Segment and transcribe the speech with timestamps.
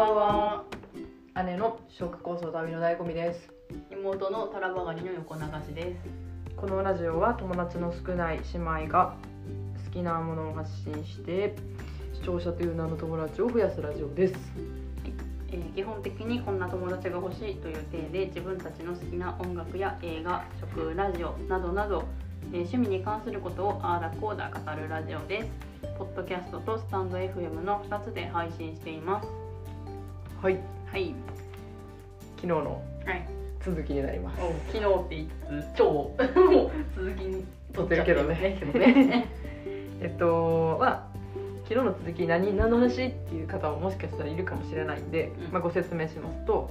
[0.00, 0.64] ばんは。
[1.44, 3.52] 姉の食構想旅の醍醐味です。
[3.92, 6.56] 妹のタラバガニの横流しです。
[6.56, 9.14] このラジオは友達の少ない姉妹が
[9.84, 11.54] 好きなものを発信して
[12.14, 14.34] 視聴者という名の友達を増やすラジオです。
[15.52, 22.04] えー基本的にこんな友達が欲しいという体で自分たちの好きな音楽や映画食ラジオなどなど、
[22.54, 25.50] えー趣味に関することをあーだこーだ語るラジオです。
[25.98, 29.39] ポッドキャストとスタンド FM の2つで配信しています
[30.42, 30.58] はい。
[30.90, 31.14] はい。
[32.36, 33.28] 昨日のはい。
[33.62, 34.40] 続きになります。
[34.40, 35.28] お昨日って言い
[35.66, 35.74] つ？
[35.74, 37.44] つ超 もう続きに
[37.74, 38.58] 撮ってるけどね。
[40.00, 41.06] えっとまあ
[41.68, 45.52] 昨日の続き何何の話っていう方ももしかしたらいるかもしれないんで、うん。
[45.52, 46.70] まあ、ご説明しますと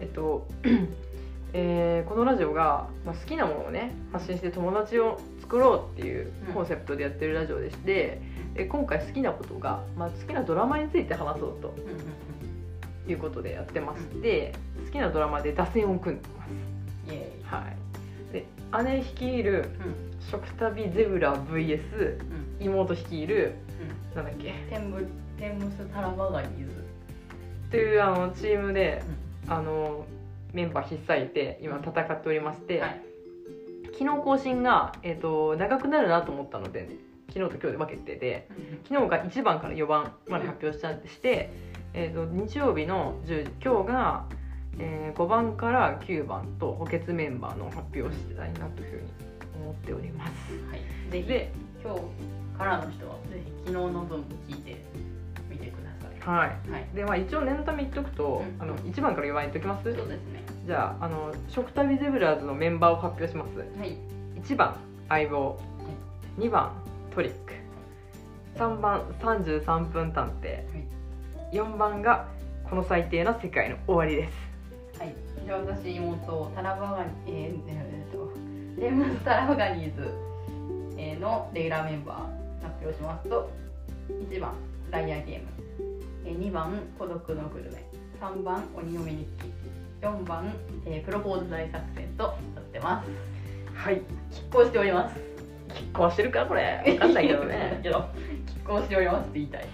[0.00, 0.46] えっと、
[1.52, 8.20] えーこのラジオが、まあ、好きなものをね発信して友達を作ろうっていうコンセプトでやってるラジオでして、
[8.54, 12.23] え今回好きなことが、まあ、好きなドラマについて話そうとうんうん
[13.08, 14.54] いうことでやってまして、
[14.86, 16.50] 好きなドラマで打線を組んでます。
[17.08, 17.18] うんイ。
[17.18, 17.64] エは
[18.30, 18.46] い、で
[18.84, 19.70] 姉率いる
[20.30, 22.18] 食旅ゼブラ VS
[22.60, 22.64] うん。
[22.64, 23.54] 妹率いる
[24.12, 24.16] うん。
[24.16, 24.52] なんだっけ？
[24.70, 25.06] テンブ
[25.38, 26.84] テンムスタラバガニーズ。
[27.70, 29.02] というあのチームで
[29.48, 30.06] あの
[30.52, 33.00] メンバー引っ提げて今戦っておりまして、はい。
[33.98, 36.88] 昨日更新が、えー、と長くなるなと思ったので、
[37.32, 38.48] 昨日と今日で分けてて
[38.88, 41.52] 昨日が1番から4番まで発表したして、
[41.94, 44.24] えー、と日曜日の10時今日が、
[44.78, 49.08] え5番から9番と補欠メンバーの発表をしたいなというふうに
[49.62, 50.30] 思っております。
[50.68, 52.00] はい、ぜひで、今日
[52.58, 54.76] からの人はぜひ昨日の分も聞いて
[55.48, 55.90] みてくだ
[56.24, 56.70] さはいい。
[56.72, 56.86] はい。
[56.94, 59.84] でまあ、一応念のため言っとくと、うんあの1番から4番言っときます？
[59.84, 60.42] そうですね。
[60.66, 63.96] じゃああの食旅ゼブラーズのメンバーを発表しますはい。
[64.42, 64.74] 1番
[65.08, 65.60] 相棒
[66.38, 66.72] 2番
[67.14, 67.52] トリック
[68.56, 70.64] 3番33分探偵
[71.54, 72.26] 4番が
[72.68, 74.98] この最低な世界の終わりです。
[75.00, 75.14] はい。
[75.46, 78.32] じゃあ私妹タラバガニえー、えー、と
[78.80, 80.10] レムスタラバガニーズ、
[80.98, 83.48] えーのレギュラーメンバー発表しますと
[84.30, 84.52] 1番
[84.90, 85.44] ライアーゲーム、
[86.26, 87.84] えー、2番孤独のグルメ。
[88.20, 89.52] 3番鬼嫁日記。
[90.02, 90.52] 4番、
[90.86, 92.24] えープロポーズ大作戦と
[92.56, 93.08] なってます。
[93.74, 94.02] はい。
[94.50, 95.20] 拮抗しております。
[95.68, 96.46] 拮抗してるか？
[96.46, 96.82] これ。
[96.84, 97.78] 分かんないけどね。
[97.84, 98.08] けど
[98.64, 99.46] 拮抗しておりますって言い。
[99.48, 99.68] たい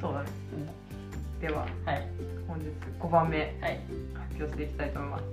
[0.00, 0.28] そうだね、
[1.40, 2.06] でははい。
[2.46, 2.66] 本日
[3.00, 3.38] 5番目。
[3.60, 3.80] はい。
[4.14, 5.24] 発表していきたいと思います。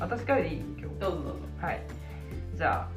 [0.00, 0.60] 私からでいい？
[0.78, 0.98] 今日。
[1.00, 1.32] どうぞどうぞ。
[1.60, 1.80] はい。
[2.56, 2.88] じゃあ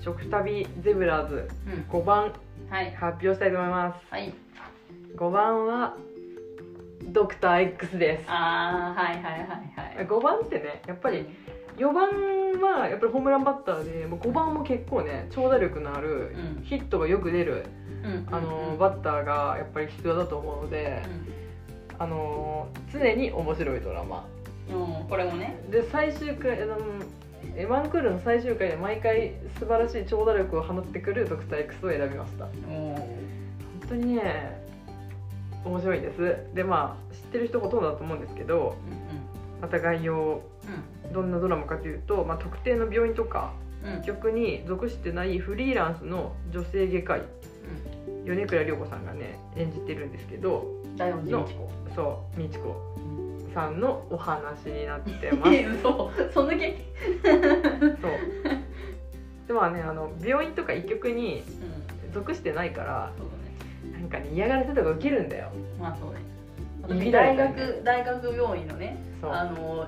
[0.00, 2.00] 食旅ゼブラーズうん。
[2.00, 2.32] 5番
[2.70, 2.92] はい。
[2.94, 4.06] 発表したいと思います。
[4.10, 4.32] はい。
[5.16, 5.96] 5番は
[7.08, 8.24] ドクター X です。
[8.28, 9.46] あーはいはいは
[9.94, 10.06] いはい。
[10.06, 11.26] 5番ってねやっぱり
[11.76, 12.08] 4番
[12.60, 16.64] はやっぱりホームランバッターでもう5番も結構ね長打力のあるうん。
[16.64, 17.64] ヒットがよく出る、
[18.04, 18.78] うんあのうん。
[18.78, 21.02] バッターがやっぱり必要だと思うので、
[21.98, 24.26] あの常に面白いドラマ。
[25.08, 25.58] これもね。
[25.70, 26.78] で最終回あの
[27.56, 32.46] エワンクールの最終回で毎回素晴らしい長打力を放ってくるドクター X を選びました。
[32.66, 33.08] 本お
[33.88, 34.62] 当にね
[35.64, 36.36] 面白いです。
[36.54, 39.03] でまあ知ってる人ほとんどだと思うんですけどうん
[39.64, 40.42] また概要
[41.14, 43.94] どんなドラマかというと、まあ、特定の病院とかうん。
[43.94, 47.22] うん局に属してないフリーランスの女性外科医
[48.26, 51.70] 米倉涼子さんがね演じてるんですけどうん大恩寺美智子。
[51.94, 52.76] そう美智子
[53.54, 55.52] さんのお話になってます。
[55.54, 56.10] え嘘。
[56.32, 56.76] そんだけ？
[57.22, 58.10] そう。
[59.46, 61.42] でもねあの病院とか医局に
[62.06, 62.12] うん。
[62.12, 64.00] 属してないからそうだね。
[64.00, 65.48] なんかね嫌がらせとか受けるんだよ。
[65.80, 66.20] まあそうね
[66.88, 69.86] 大学大学病院のねあの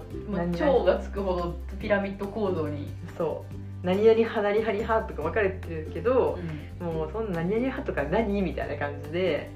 [0.53, 2.89] 腸がつくほどピラミッド構造に。
[3.17, 3.55] そう。
[3.83, 6.39] 何々派何々派とか分かれてるけど
[6.81, 6.87] う、ん。
[6.87, 9.51] もうそんな何々派とか何みたいな感じで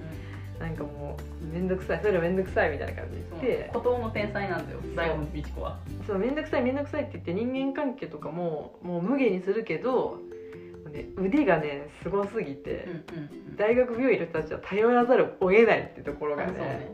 [0.60, 2.00] なんかもう面倒くさい。
[2.02, 3.70] それは面倒くさいみたいな感じで言って。
[3.72, 4.96] 孤島の天才なんだよう。
[4.96, 5.78] 大恩寺美智子は。
[6.06, 10.18] そう面倒くさい面倒くさいって言って人間関係とかももう無限にするけど、
[10.92, 16.90] ね、腕がねすごすぎて、うんうん大学病院の人たちは頼らざるを得ないってところがね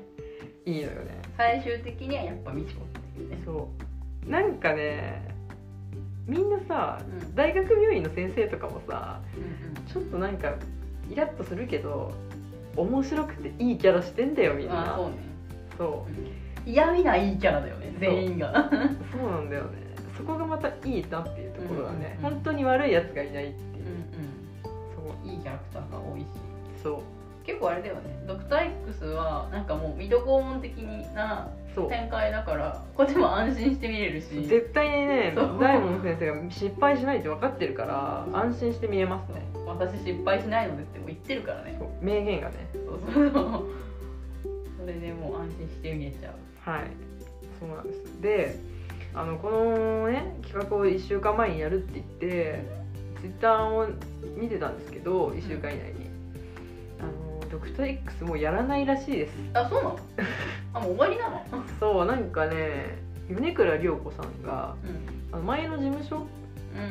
[0.67, 1.23] いいのよね。
[1.37, 3.39] 最終的にはやっぱ美智子っていうね。
[3.45, 3.69] そ
[4.27, 4.31] う。
[4.31, 5.29] なんかね
[6.27, 7.35] みんなさうん。
[7.35, 10.55] 大学病院の先生とかもさうんちょっとなんか
[11.09, 12.13] イラッとするけど
[12.77, 14.97] 面白くていいキャラしてんだよみんな。
[14.97, 15.17] そうね。
[15.79, 16.07] そ
[16.67, 16.69] う。
[16.69, 18.69] 嫌味ないいキャラだよね全員が。
[19.17, 19.87] そうなんだよね。
[20.17, 22.35] そこがまたいいなっていうところだね、うんうんうん。
[22.35, 23.85] 本当に悪いやつがいないっていう、
[25.25, 26.27] うんいいキャラクターが多いし。
[26.83, 27.16] そうそう
[27.47, 28.01] 結構あれだよね。
[28.27, 30.77] ドクター X はなんかもう水戸黄門的
[31.15, 34.47] な展開だからこっちも安心して見れるし。
[34.47, 39.43] 絶対にね大門先生が失敗しないって分かってるから安心して見えますね。
[39.67, 41.81] 私失敗しないのでっても言ってるからね。
[42.01, 42.69] 名言がね。
[42.75, 43.67] そうそうそう。
[44.81, 46.71] それでもう安心して見れちゃう。
[46.71, 46.91] はい。
[47.61, 48.21] そうなんです。
[48.21, 48.59] で
[49.15, 52.65] あのこのね企画を1週間前にやるって言って
[53.21, 53.89] ツイッターを
[54.37, 56.06] 見てたんですけど1週間以内に、
[57.57, 59.33] ドクター X もうやらないらしいです。
[59.55, 59.99] あそうなの？
[60.75, 61.43] あもう終わりなの？
[61.81, 62.99] そうなんかね
[63.31, 65.35] 米倉涼子さんがうん。
[65.35, 66.27] あの前の事務所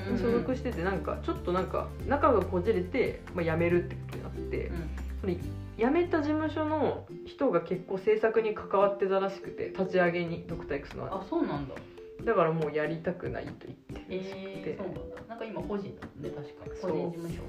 [0.07, 4.89] うんに所属しててなんかちょっとなんか仲がこじれて、まあ、辞めるってことになってうん。
[5.21, 5.37] それ
[5.77, 11.75] 辞めた事務所の人が結構制作に関わってたらしくて立ち上げにドクター X のあそうなんだ。
[12.23, 14.77] だからもうやりたくないと言ってらしくー、て。
[14.77, 15.01] そうなんだ。
[15.27, 16.87] なんか今個人だもんね確か。
[16.87, 17.43] 個人事務所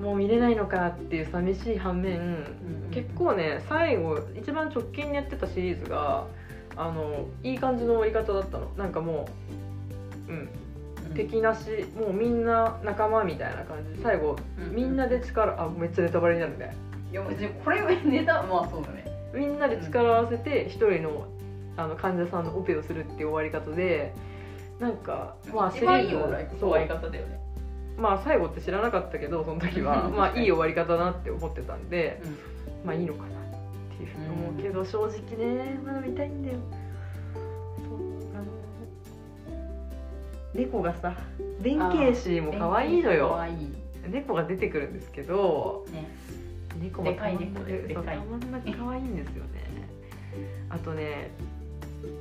[0.00, 6.26] もう見れないのかっていう寂しい反面うん結構ね最後一番直近にやってたシリーズが
[6.76, 8.70] あのいい感じの終わり方だったの。
[8.76, 9.28] なんかも
[10.28, 10.48] ううん。
[11.08, 11.14] うん。
[11.14, 13.98] 敵なしもうみんな仲間みたいな感じ。
[13.98, 16.76] で最後うんみんなで力あめっちゃネタバレになるね。
[17.10, 19.04] いや別にこれはネタまあそうだね。
[19.34, 21.26] みんなで力を合わせて一人の
[21.76, 24.14] あの患者さんのオペをするっていう終わり方で
[24.78, 26.16] なんかまあシリーズ。
[26.16, 26.70] 終わりそう。
[26.70, 27.40] 終わり方だよね
[27.98, 32.86] まあ最後って知らなかったけどその時はうん まあいい終わり方だなって思ってたんでうん。
[32.86, 33.30] まあいいのかなっ
[33.96, 34.84] ていうふうに思うけど。
[34.84, 36.58] 正直ねまだ見たいんだよ。
[40.54, 41.14] 猫がさ
[41.60, 43.38] 弁慶師も可愛いの可よ
[44.08, 46.08] 猫が出てくるんですけどね。
[46.80, 49.88] 猫もたまんなく可愛いんですよね。
[50.70, 51.30] あとね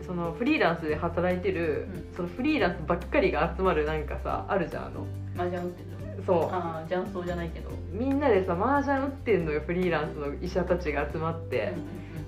[0.05, 2.15] そのフリーランスで働いてる、うん。
[2.15, 5.07] そのフリーランスばっかりが集まるなんかさあるじゃんあの。
[5.35, 6.43] 麻雀打ってるそう。
[6.51, 7.69] ああ雀荘じゃないけど。
[7.91, 11.73] みんなでさ麻雀打ってんのよフリーランスの医者たちが集まって、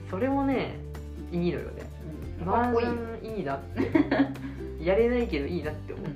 [0.10, 0.78] それもね
[1.32, 1.84] いいのよね。
[2.40, 3.44] うんか麻雀いい。
[3.44, 3.92] なって。
[4.84, 6.06] やれないけどいいなって思う。
[6.06, 6.10] っ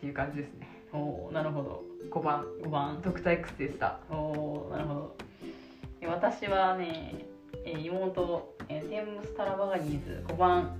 [0.00, 0.68] ていう感じですね。
[0.92, 1.82] うんおおなるほど。
[2.10, 2.44] 5番。
[2.62, 3.00] 5番。
[3.02, 3.98] ドクター X でした。
[4.10, 5.16] おおなるほど。
[6.00, 7.26] え私はね
[7.64, 10.76] えー妹、えーテンムスタラバガニーズ5番、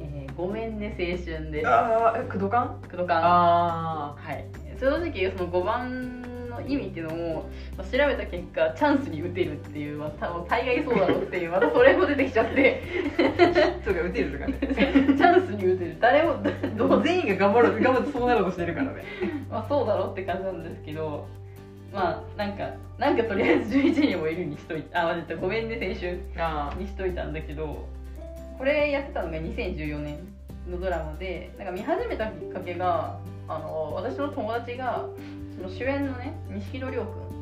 [0.00, 1.04] えーごめんね青
[1.36, 1.62] 春で。
[1.62, 4.46] すああえ工藤館工藤館あはい。
[4.80, 12.82] 正直その5番の意味っていうのも、まあ、調べた結果チャンスに打てるっていう、まあ、た大概そうだろうっていうまたそれも出てきちゃって。
[13.82, 14.54] あとか打てるとかね。
[15.16, 15.96] チャンスに打てる。
[16.00, 16.36] 誰も
[16.76, 19.04] どう全員が頑張ろう頑張ってそうなろうとしてるからね。
[19.50, 21.26] まあそうだろうって感じなんですけど
[21.92, 27.86] まあなんかなんかとりあえず11人もいるにしといあ間違ったごめんね青春あにしといたんだけど
[28.58, 30.18] これやってたのが2014年
[30.70, 33.18] のドラマでなんか見始めたきっかけが
[33.48, 35.06] あの私の友達が
[35.56, 37.32] その主演のね錦戸亮君。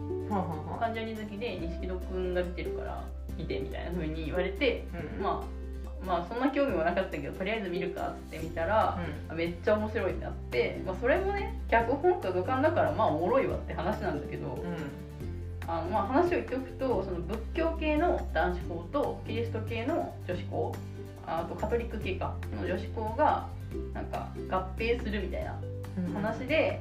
[0.81, 3.05] 関ジャニ好きで錦戸君が出てるから
[3.37, 4.87] 見てみたいな風に言われて、
[5.19, 5.23] うん。
[5.23, 5.60] まあ
[6.05, 8.99] まあそんな興味もなかったけどとりあえず見るかって見たら、
[9.29, 14.71] あめっちゃ面白いってなって、まあ、それもね脚本と土管だからまあおもろいわって話なんだけど、うん。
[14.71, 14.77] うん
[15.71, 20.75] あのまあ話を言っておくとその仏教系の男子校とキリスト系の女子校
[21.27, 23.47] あとカトリック系かの女子校が
[23.95, 25.57] なんか合併するみたいな
[25.99, 26.15] うん。
[26.15, 26.81] 話で,、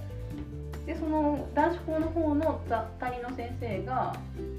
[0.88, 4.16] でその男子校の方のざ担任の先生が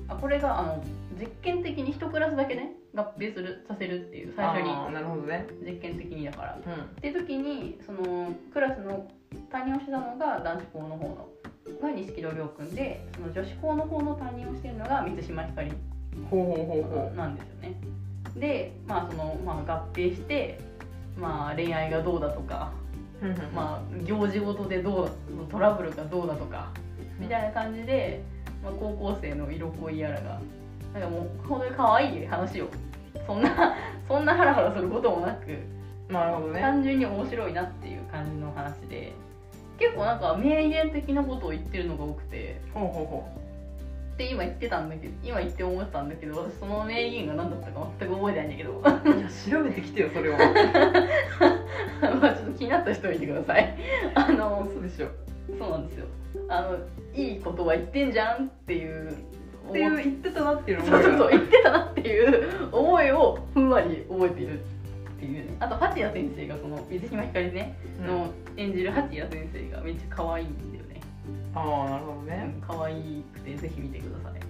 [0.09, 0.85] あこれがあの
[1.21, 6.59] 実験的に一クラスだけね合併するさせるっていう最初になるほどね実験的にだから。
[6.67, 9.07] うんっていう時にそのクラスの
[9.51, 11.29] 担任をしてたのが男子校の方の
[11.81, 15.73] が錦戸亮君でその女子校の方の担任をしてるのが満島ひかり
[17.17, 17.81] なんですよね。
[18.37, 20.59] でまあその、まあ、合併して、
[21.19, 22.73] まあ、恋愛がどうだとか、
[23.55, 25.13] まあ、行事ごとでどうだ
[25.51, 26.71] トラブルがどうだとか
[27.19, 28.23] みたいな感じで、
[28.63, 30.41] まあ、高校生の色恋やらが
[30.95, 32.69] なんかもう本当に可愛い話を。
[33.27, 33.75] そんな
[34.09, 35.47] そんなハラハラすることもなく。
[36.13, 36.61] なるほどね。
[36.61, 39.13] 単純に面白いなっていう感じの話で。
[39.79, 42.61] 結構なんか名言的なことを言ってるのが多くて。
[42.75, 43.41] ほうほうほ
[44.15, 48.73] って今言ってたんだけど今言って思ったんだけど私その名言が何だったか全く覚えてないんだけど。
[48.73, 50.37] ういや調べてきてよそれを
[52.21, 53.75] まあちょっと気になった人はいてください。
[54.15, 55.09] あの嘘でしょ。
[55.59, 56.07] そうなんですよ。
[56.49, 56.77] あの
[57.15, 59.17] いいことは言ってんじゃんっていう
[59.69, 64.63] っていう言ってたなっていうのそうそうそう言ってたなっていう思いをふんわり覚えているっ
[65.19, 71.01] ていうねあと八谷先生がその水島ひかりねうんの演じる八谷先生がめっちゃ可愛いんだよね。
[71.55, 72.95] ああなるほどねうん可愛
[73.35, 74.41] くてぜひ見てください。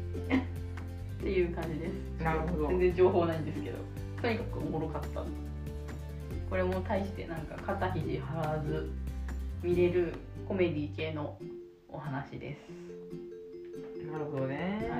[1.21, 2.25] っていう感じです。
[2.25, 3.79] なるほど全然情報ないんですけど、
[4.23, 5.23] とにかくおもろかった。
[6.49, 8.91] これも大してなんか肩肘張らず
[9.63, 10.15] 見れる
[10.49, 11.37] コメディ系の
[11.89, 13.00] お話です。
[14.11, 14.97] なるほどね、は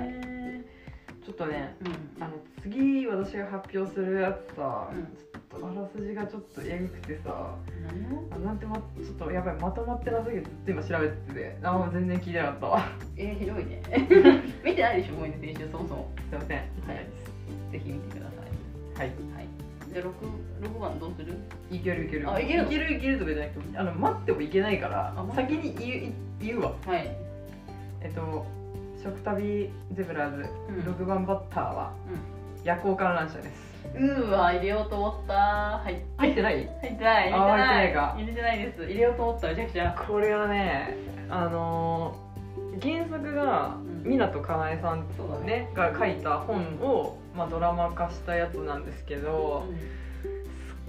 [1.25, 2.23] ちょっとねうん。
[2.23, 5.03] あの次私が発表するやつさ、うん。
[5.03, 7.55] ちょっとあらすじがちょっとえぐくてさ
[7.85, 8.15] 何？
[8.17, 12.89] をあなんてまちょっとやばいまとまってなすぎてずっと今調べててあもう全然聞いてなかったわ。
[13.17, 13.81] えー、ひどいね。
[14.63, 16.11] 見てないでしょもう先週そもそも。
[16.29, 16.67] すいませんはい。
[17.71, 18.99] ぜひ見てください。
[18.99, 19.07] はい。
[19.35, 19.47] はい。
[19.93, 21.37] じゃあ 6, 6番どうする？
[21.69, 22.31] いけるいける。
[22.31, 22.67] あいけるの？
[22.67, 26.73] いけるいけるとかじゃなくてあの待ってもいけないからあ先に言う言うわ。
[26.85, 27.15] はい。
[28.01, 28.45] えっと
[29.03, 30.93] 食旅ゼブラーズうん。
[30.93, 31.93] 6番バッターは
[32.63, 33.71] 夜行観覧車です。
[33.95, 35.33] うーわ入れようと思った。
[35.33, 36.01] はい。
[36.17, 36.69] 入ってない？
[36.81, 37.31] 入ってない。
[37.31, 38.15] 入れてないあー入ってないか。
[38.17, 38.83] 入れてないです。
[38.83, 40.05] 入れようと思っためちゃくちゃ。
[40.07, 40.95] これはね
[41.29, 42.31] あのー
[42.81, 44.11] 原作がうん。
[44.11, 49.63] 湊かなえさん、そうだね、が書いた本を、まあ、ドラマ化したやつなんですけど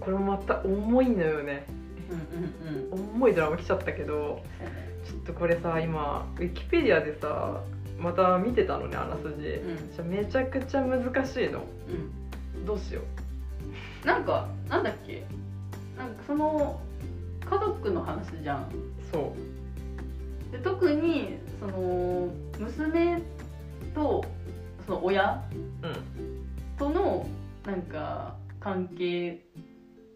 [0.01, 1.67] これもまた重いのよね。
[2.11, 2.21] うんう
[2.71, 3.05] んうん。
[3.05, 4.43] うん重いドラマ来ちゃったけど
[5.05, 7.61] ちょっとこれさ今ウィキペディアでさ
[7.99, 9.93] また見てたのねあらすじ、うん。
[9.95, 11.65] じゃめちゃくちゃ難しいの。
[12.59, 12.67] うん。
[12.67, 13.03] どうしよ
[14.05, 15.25] なんかなんだっけ。
[15.97, 16.81] なんかその
[17.49, 18.63] 家族の話じゃん。
[18.63, 18.67] う
[19.13, 19.35] そ
[20.51, 20.53] う。
[20.53, 23.23] で特にその娘
[23.95, 24.25] と
[24.87, 25.43] その親
[25.83, 26.77] うん。
[26.79, 27.27] との
[27.65, 29.45] なんか関係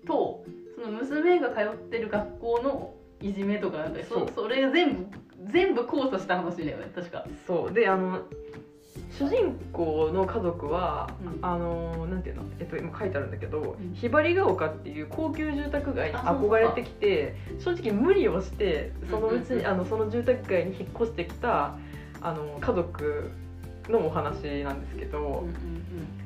[0.07, 4.29] とその娘が通ってる学校のいじめとかなんかそう。
[4.29, 5.07] そそれが全部
[5.45, 7.25] 全部交差した話だよね確か。
[7.47, 7.73] そう。
[7.73, 8.23] であの
[9.19, 11.45] 主人公の家族は、うん。
[11.45, 13.95] あのなんていうの、えっと、今書いてあるんだけど、うん。
[13.95, 19.67] ひばりが丘っていう高級住宅街にあそう憧れてきて正直無理をしてそのうちに、うんうんうん。
[19.67, 21.77] あのその住宅街に引っ越してきた
[22.21, 23.31] あの家族
[23.89, 25.45] のお話なんですけど、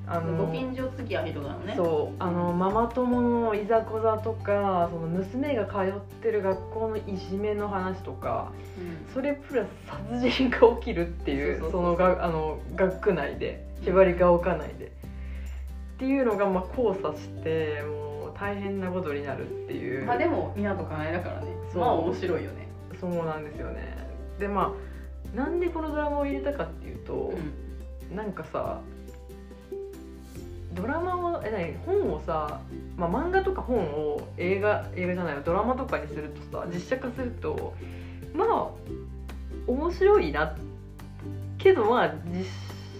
[0.07, 1.75] あのご近所付き合いとかのね。
[1.77, 9.15] そうあのママ友のいざこざとかその娘が通ってる学校のいじめの話とかうん。
[9.15, 9.69] それプラス
[10.11, 14.87] 殺人が起きるっていうそのがあの学区内でひばりが丘内で。
[14.87, 21.53] っていうのがまあ交差してもう大変なことになるっていう、まあでも湊かなえだからね。
[21.75, 22.69] まあ面白いよね。
[22.99, 23.97] そうなんですよね。
[24.39, 27.33] でまあなんでこのドラマを入れたかっていう
[28.11, 28.81] と、なんかさ
[30.73, 32.61] ドラマをえ何本をさ、
[32.97, 37.75] まあ、漫画とか本を映画映画じゃないわドラマとかにするとさ実写化すると
[38.35, 38.69] まあ
[39.67, 40.57] 面白いな。
[41.59, 42.45] けどまあ実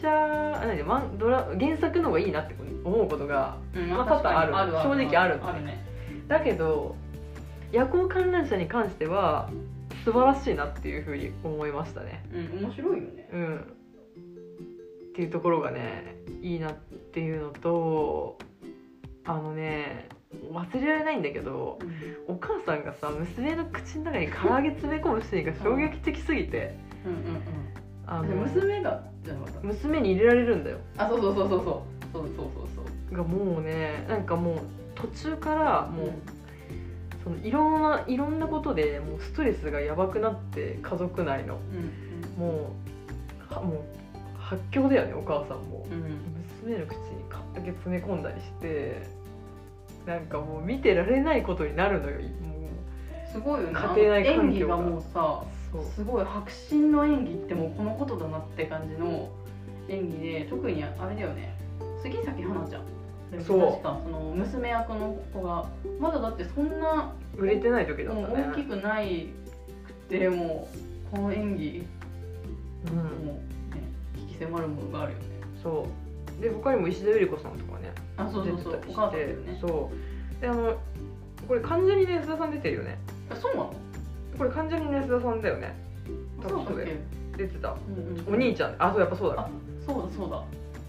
[0.03, 5.83] 写あ何マンドラ原作の方がいいなって思うことがうんまあ多々ある正直あるあるね。
[6.29, 6.97] だけど
[7.73, 9.49] 夜行観覧車に関しては
[10.05, 12.25] 素晴らしいなっていうふうに思いましたね。
[12.33, 13.29] うん面白いよね。
[13.33, 13.77] うん、
[15.11, 18.39] っていうところがねいいなっていうのと
[19.25, 20.09] あのね
[20.53, 21.79] 忘れられないんだけど
[22.29, 27.43] お母さんがさ娘の口の中に唐揚げ詰め込むシーンが衝撃的すぎてうんうん
[28.07, 29.61] あのうん娘がじゃなかった？
[29.61, 30.79] 娘に入れられるんだよ。
[30.97, 32.13] あそうそうそうそうそう。
[32.13, 33.17] そうそうそうそう。
[33.17, 34.59] がもうねなんかもう
[34.95, 36.13] 途中からもう、
[37.23, 41.59] そのいろんないろんなことでもうストレスがやばくなって家族内の。
[42.37, 42.43] うん。
[42.43, 42.73] も
[43.51, 43.79] うはもう
[44.51, 45.87] 発狂だよねお母さんも。
[45.91, 46.03] うん。
[46.03, 49.01] うん娘の口にかったけ詰め込んだりして
[50.07, 53.73] なんかもう見てられないことになるのよもうすごいよね。
[53.73, 55.43] 家庭内環演技境ががもうさ
[55.95, 59.31] すごい迫真の演技ってもうこのことだなって感じの
[59.89, 61.55] 演技で特にあれだよね。
[62.03, 62.85] 杉咲花ちゃん。
[63.43, 63.61] そう。
[63.61, 65.67] 確かその娘役の子が
[65.99, 68.49] まだだってそんな売れてない時だったね。
[68.53, 69.29] 大きくない
[69.87, 70.69] くても
[71.13, 71.87] うこの演技。
[72.89, 72.97] うん。
[73.27, 73.60] もう
[74.47, 75.25] 迫るものがあるよね。
[75.63, 75.87] そ
[76.39, 76.43] う。
[76.43, 78.75] で他にも石田ゆり子さんとかねあそう出そう。
[78.75, 79.59] てたりそうお母さんね。
[79.61, 79.91] そ
[80.39, 80.41] う。
[80.41, 80.77] であの
[81.47, 82.99] これ関ジャニの安田さん出てるよね。
[83.31, 83.75] あそうなの？
[84.39, 85.75] これ関ジャニの安田さんだよね。
[86.43, 86.97] そうだっけ？
[87.37, 87.71] 出てた。
[87.71, 88.35] うんうん。
[88.35, 88.77] お兄ちゃん。
[88.79, 89.43] あそうやっぱそうだ。
[89.43, 89.51] あ
[89.87, 90.43] そうだそうだ。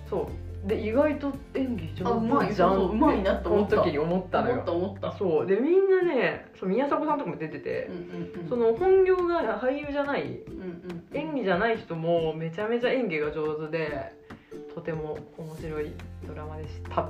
[0.09, 0.27] そう
[0.65, 3.77] で意外と演技上手じゃんそうまいなって思った。
[3.77, 5.17] 時に思ったの思ったよ思った。
[5.17, 5.47] そう。
[5.47, 8.49] でみんなねそう宮迫さんとかも出ててうん、うんうん。
[8.49, 14.13] その本業が俳優じゃないうんうん演技じゃない人もめちゃめちゃ演技が上手で
[14.73, 15.91] とても面白い
[16.27, 17.09] ドラマでした、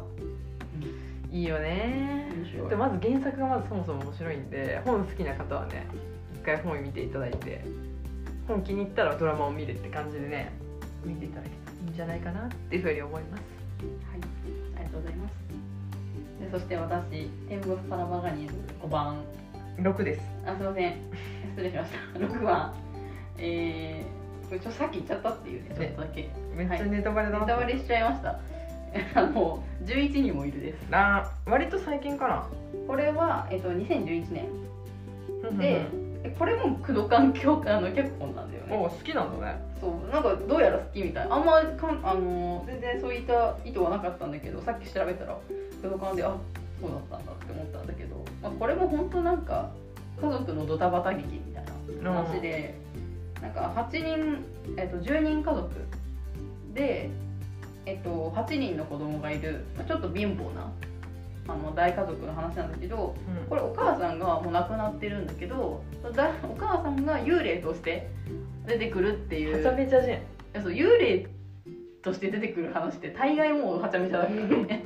[1.30, 2.32] いいよね。
[2.70, 5.88] でまず原作がまずそもそも面白いんで本好きな方はね
[6.34, 7.64] 一回本を見ていただいて
[8.48, 10.52] 本気に入ったらドラマを見るって感じでね
[11.06, 13.42] 見ていただけたらいいんじゃないかなっていうふうに思います
[13.82, 14.22] はい、
[14.76, 15.34] ありがとうございます。
[16.40, 19.24] でそして私、天国パラバガニーズ5番。
[19.78, 20.96] 6ですあ、すいません。
[21.56, 22.20] 失礼しました。
[22.20, 22.74] 6番。
[23.38, 26.30] えー、これちょっとさっき言っちゃったっていうね、ちょっとだけ。
[26.56, 28.40] めっちゃネタバレだな、ネタバレしちゃいました。
[29.20, 30.88] あの、11人もいるです。
[30.92, 32.48] あ割と最近かな
[32.88, 34.46] これは、えっと、2011年。
[35.44, 35.86] うんで、
[36.38, 38.78] これも工藤官教科の脚本なんだよね。
[38.78, 45.38] お好きなんだねそうなんかどうやら好きみたいあんまかんあの全然そういった意図はなかったんだけどさっき調べたら
[45.82, 46.38] 工藤官であ
[46.80, 49.72] そうだったんだって思ったんだけど、まあ、これも本当なんか
[50.22, 51.66] 家族のドタバタ劇みたい
[52.04, 52.76] な話で、
[53.42, 54.46] なんか8人、
[54.78, 55.70] えっと、10人家族
[56.74, 57.10] で、
[57.86, 60.72] えっと、8人の子供がいる、まあ、ちょっと貧乏な
[61.48, 63.48] あの大家族の話なんだけどうん。
[63.48, 65.84] これお母さんがもう亡くなってるんだけど
[66.14, 68.10] だお母さんが幽霊として
[68.66, 69.58] 出てくるっていう。
[69.58, 70.18] はちゃめちゃじゃん。
[70.18, 70.22] い
[70.54, 71.28] やそう幽霊
[72.02, 74.86] として出てくる話って大概もうはちゃめちゃだからね。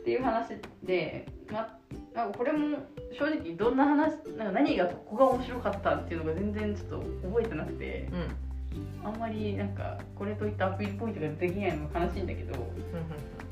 [0.00, 0.50] っていう話
[0.84, 1.68] で、ま、
[2.14, 2.78] なんかこれも
[3.12, 8.46] 正直どんな話なんか何がここが面白かったっていうのが全然ちょっと覚えてなくてうん。
[9.04, 12.52] あんまりなんかこれといったアピールポイントができないのが悲しいんだけど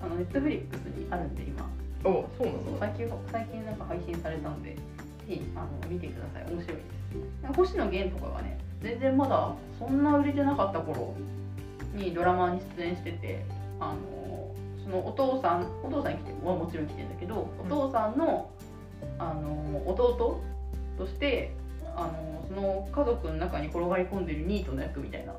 [0.01, 1.69] あのネットフリックスにあるんで今。
[2.05, 2.79] おそうなの？
[2.79, 4.79] 最近最近なんか配信されたんでぜ
[5.27, 6.53] ひあの見てください。
[6.53, 7.53] 面白いです。
[7.57, 11.15] 星野源とかがね全然まだそんな売れてなかった頃
[11.95, 13.45] にドラマに出演してて
[13.81, 18.51] あのそのお父さんお父さんに来てはもちろん来てるんだけどお父さんの
[19.19, 20.41] あの弟
[20.99, 21.55] として
[21.97, 25.33] あのその家族の中に転がり込んでるニートの役みたいな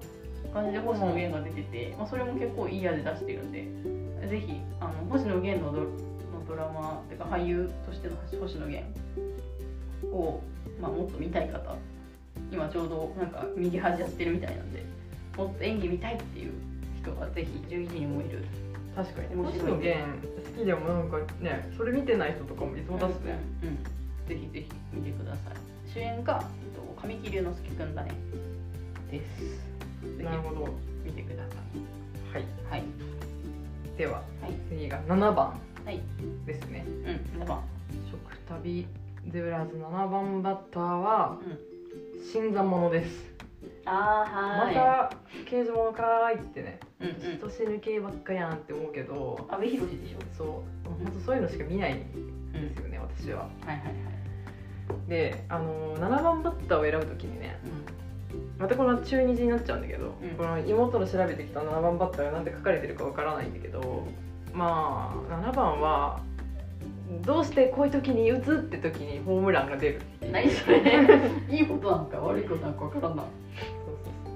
[0.54, 3.68] 感じで星野源が出てて、まあ、それも結構いい味出してるんで
[4.28, 5.88] ぜひあの星野源のドの
[6.48, 8.88] ドラマてか俳優としての星野源
[10.12, 10.42] を、
[10.82, 11.76] まあ、もっと見たい方
[12.52, 14.84] 今ちょうどなんか右端やってるみたいなんで
[15.38, 16.54] もっと演技見たいっていう
[17.02, 18.46] 人はぜひ11人もいる。
[18.96, 20.00] 確かに星野源
[20.56, 23.78] 好きでもなんかねそれ見てない人とかもいそうだしね、うんうん
[24.28, 25.92] ぜひぜひ見てください。
[25.94, 28.12] 主演が、えっと、神木隆之介くんだね。
[29.12, 30.18] です。
[30.18, 30.66] ぜなるほど。
[30.66, 30.72] ひ
[31.06, 31.56] 見てくださ
[32.34, 32.46] はいい。
[32.70, 33.15] はい
[33.98, 34.52] でははい。
[34.70, 36.02] 次が7番はい。
[36.46, 36.86] ですね。
[36.88, 37.62] うん7番。
[38.12, 38.88] 食旅
[39.30, 42.24] ゼブラーズ7番バッターはうん。
[42.24, 43.34] 新参者です。
[43.88, 45.12] ああまた
[45.48, 46.80] 刑事物かーいってね。
[47.00, 47.38] うんうん。
[47.38, 50.20] 人死ぬ系ばっかやんって思うけど阿部寛でしょ？
[50.38, 50.48] そう。
[51.04, 52.00] 本当そういうのしか見ないんう
[52.58, 53.44] んですよね私は。
[53.44, 53.84] はいはいは
[55.06, 55.10] い。
[55.10, 57.58] であの7番バッターを選ぶ時にね
[58.58, 64.08] またこの中二次になっちゃうんだけど、うんこの妹の調べてきた7番バッターが何で書かれてるかわからないんだけど
[64.54, 66.20] まあ7番は
[67.26, 70.02] どうしてこういう時に打つって時にホームランが出る
[70.32, 70.80] 何それ。
[71.50, 73.24] いいことなんか悪いことなんか分からんな。
[73.24, 73.26] い
[73.58, 74.32] そうそうそ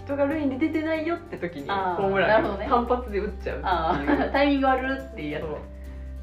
[0.00, 0.04] う。
[0.04, 4.22] 人が塁に出てないよって時にホームラン単発で打っちゃうあっていう。
[4.22, 5.46] あ タイミング悪っていうやつっ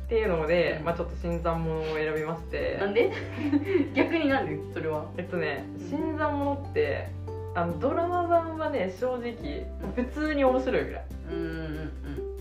[0.07, 2.77] ていうので、まあ、ちょっと新参者を選びまして。
[2.79, 3.09] なんで？
[3.95, 5.05] 逆になんでそれは？
[5.17, 7.07] えっとね新参者って
[7.53, 11.05] あのドラマ版はね正直普通に面白いぐらい。
[11.31, 11.91] うんうんうん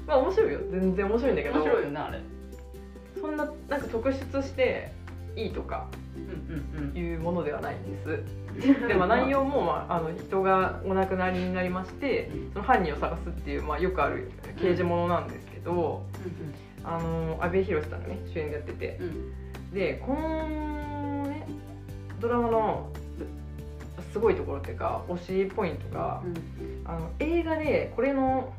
[0.06, 0.60] まあ面白いよ。
[0.70, 2.20] 全然面白いんだけど面白いよねあれ。
[3.20, 4.92] そんななんか特出して
[5.36, 5.86] いいとか
[6.94, 8.24] いうものではないんです。
[8.88, 16.02] で、まあ、内容も、まあ、あの人がお亡くなりになりましてその犯人を探すっていう、まあ、よくある刑事ものなんですけど、
[16.82, 19.00] あの阿部寛さんがね主演でやってて。
[19.72, 21.46] でこのね
[22.20, 22.90] ドラマの
[24.12, 26.22] すごいところっていうか推しポイントが
[26.84, 28.52] あの映画でこれの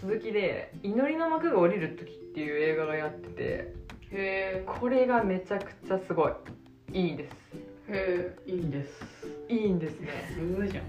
[0.00, 3.42] 続きで「祈りの幕が降りる時」っていう映画がやってて
[4.12, 4.62] へえ。
[4.66, 6.32] これがめちゃくちゃすごい。
[6.92, 7.32] いいです。
[7.88, 8.50] へえ。
[8.50, 9.06] いいんです。
[9.48, 10.08] いいんですね。
[10.34, 10.84] すごいじゃん。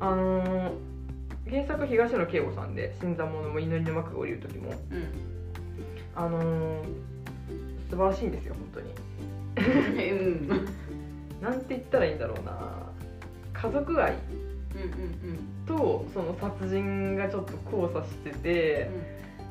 [0.00, 0.90] あのー
[1.48, 4.70] 原作東野圭吾さんで「新参者も祈りの幕が降りる時も。
[4.70, 5.04] うん。
[6.14, 6.84] あのー
[7.90, 10.10] 素晴らしいんですよ本当に。
[10.10, 10.68] うん。
[11.40, 12.79] なんて言ったらいいんだろうな
[13.60, 14.14] 家族愛
[14.74, 18.90] うんうんとその殺人がちょっと交差してて、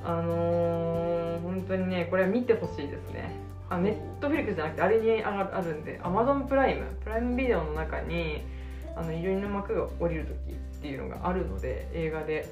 [0.04, 3.32] あのー本当にねこれは見てほしいですね。
[3.70, 8.42] あネットフリックスじゃなくてあれにあがあるんで Amazon プライムプライムビデオの中に
[8.98, 12.48] 「あの祈りの幕が降りる時っていうのがあるので映画で。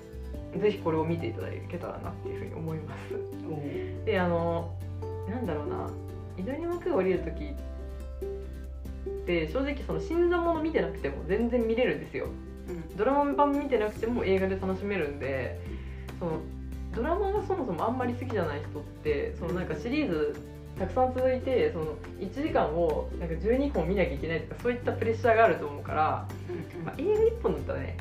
[0.60, 4.06] ぜひこれを見ていただけたらなっていうふうに思います。
[4.06, 4.74] であの
[5.30, 5.90] なんだろうな。
[6.38, 7.56] 祈りの幕が降りる時って
[9.52, 12.28] 正直その新参者見てなくても全然見れるんですよ。
[12.70, 12.98] うん。
[12.98, 15.60] ドラマ版見てなくても映画で楽しめるんで
[16.20, 16.40] その
[16.96, 20.36] ドラマがそもそもあんまり好きじゃない人ってそのなんかシリーズ
[20.80, 26.28] たくさん続いてその1時間をなんか12本見なきゃいけないとかそういったプレッシャーがあると思うから、
[26.86, 27.98] まあ、映画1本だったらね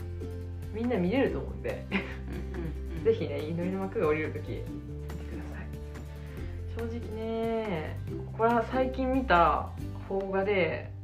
[0.73, 1.87] みんな見れると思うんで。
[1.91, 6.91] うんうんぜひね祈りの幕が降りる時見てください。
[6.91, 7.97] 正直ね
[8.37, 9.69] これは最近見た
[10.09, 10.96] 邦画で一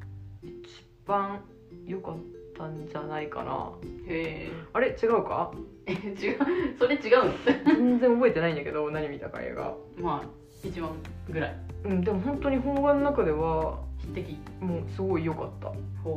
[1.07, 1.41] 番
[1.87, 2.17] 良かっ
[2.57, 3.71] たんじゃないかな。
[4.09, 4.89] へあれ？
[4.91, 5.53] 違うか？
[5.87, 6.39] え違う。
[6.79, 7.33] それ違うの？
[7.67, 9.75] 全然覚えてないんだけど何見たか映画。
[9.99, 10.29] まあ
[10.67, 10.91] 一番
[11.31, 11.57] ぐらい。
[11.85, 14.37] うんでも本当に邦画の中では匹敵。
[14.61, 15.73] もうすごい良かった。
[16.05, 16.15] ほ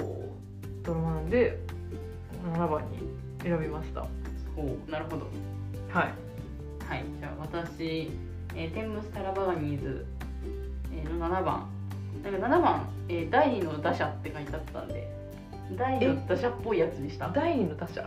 [0.84, 1.58] ドラマなんで
[2.54, 3.00] 7番に
[3.41, 4.02] 選びました。
[4.02, 4.08] は
[4.58, 5.26] うほうなるほど。
[5.26, 5.93] い。
[5.93, 8.12] はいじゃあ私
[8.56, 10.06] えーテンムス・タラバガニーズ、
[10.93, 11.67] えーの7番
[12.23, 15.08] なんか7番、えー第2の打者って書いてあったんで
[15.78, 18.01] 第2の打者っぽいやつにした、第二の打者？
[18.01, 18.06] う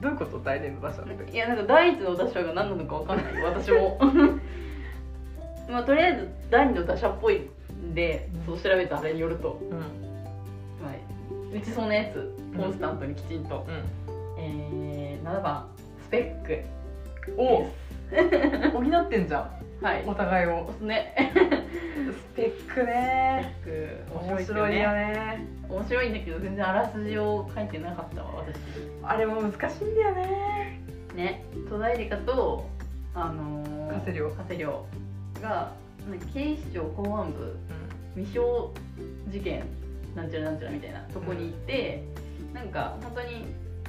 [0.00, 0.40] どういうこと？
[0.44, 1.24] 第二の打者って。
[1.24, 3.98] かいやなんか第1の打者が何なのかわかんない私も。
[5.68, 9.78] まあとりあえず第2の打者っぽいんでそう調べたあれによると、うん。
[9.78, 9.84] ま
[10.90, 13.70] あ、打ちそうなやつコンスタントにきちんと、う
[14.38, 15.66] えー、7番
[16.02, 17.32] スペック。
[17.32, 17.70] んお
[18.72, 19.84] 補ってんじゃん。
[19.84, 20.04] はい。
[20.06, 20.70] お互いを。
[20.82, 21.14] ね
[22.14, 23.54] スペックね。
[24.10, 25.06] 面面白いよね。
[25.12, 28.56] ね面白いんだけど全然あらすじを書いてなかったわ私。
[29.02, 30.80] あれも難しいんだよね。
[31.14, 31.44] ね。
[31.68, 32.68] 戸田恵梨香と
[33.14, 34.86] あのー、加瀬亮加瀬亮
[35.40, 35.72] が
[36.32, 37.56] 警視庁公安部
[38.16, 38.72] 未証
[39.30, 39.64] 事件
[40.14, 42.02] なんちゃらなんちゃらみたいなとこに行って、
[42.52, 43.46] なんか本当に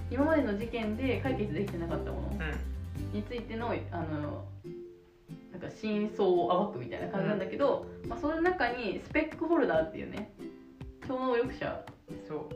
[0.10, 2.76] 今までの事件で解決できてなかったものうん。
[3.14, 4.46] についてのあの
[5.56, 10.34] なんか真相を暴くみたいな感じなんだけど、まあ、その中にスペックホルダーっていうね
[11.08, 11.86] 超能力者
[12.28, 12.50] そ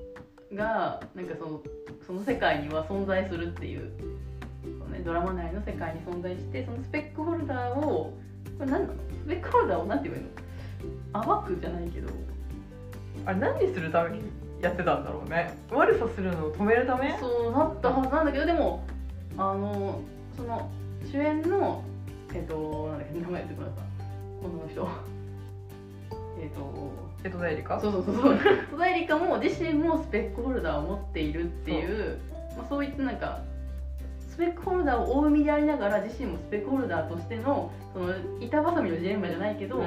[0.52, 0.56] う。
[0.56, 1.62] がなんかその
[2.06, 3.92] その世界には存在するっていう
[4.80, 8.18] その、ね、ドラマ内の世界に存在してそのスペックホルダーを
[8.58, 8.94] これ何なの？
[9.24, 10.22] スペックホルダーを何て言え
[11.14, 11.36] ばいいの？
[11.38, 12.10] 暴くじゃないけど。
[13.26, 14.24] あれ何するために
[14.60, 15.58] やってたんだろうね。
[15.72, 17.18] 悪さするのを止めるため？
[17.18, 18.84] そうなったはずなんだけどでも
[19.38, 20.02] あの
[20.36, 20.70] その
[21.12, 21.84] 主演の
[22.34, 24.88] えっ、となんだっけ名前言ってこの人。
[26.42, 26.92] えっ、と
[27.24, 27.80] えっと代理か？
[27.82, 28.15] そうそうそう。
[28.15, 28.38] そう
[28.72, 32.20] 戸田恵梨香も自身もスペックホルダーを持っているっていう
[32.58, 33.42] まあ、そういったなんか
[34.30, 39.86] スペックホルダーを追う身でありながら自身もスペックホルダーとしてのその板挟みのジレンマじゃないけど、うん。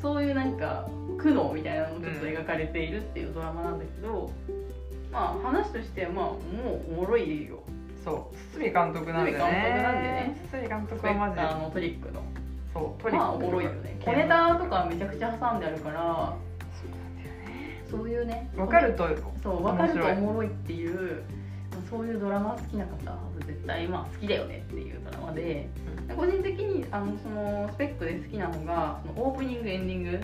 [0.00, 4.32] そういうなんか苦悩みたいなのもちょっと描かれているっていうドラマなんだけど、
[5.12, 6.38] まあ話としてはまあも
[6.88, 7.60] うおもろいよ
[8.04, 9.38] そう堤監督なんでね。
[9.38, 10.36] 堤監督なんでね。
[10.50, 12.22] 堤監スペク督はマジターのトリックの。
[12.74, 13.24] そうトリック。
[13.24, 13.98] まあおもろいよね。
[14.04, 16.34] 小ネタとかめちゃくちゃ挟んであるから。
[17.90, 18.50] そういうね。
[18.56, 19.06] わかると
[19.42, 21.22] そう分かるとおもろいっていう
[21.72, 25.68] まあそういうドラマ好きな方は絶対まあ好きだよねっていうドラマで、
[26.16, 30.20] 個人的にあのそのスペックで好きなのがそのオープニングエンディング、うんうん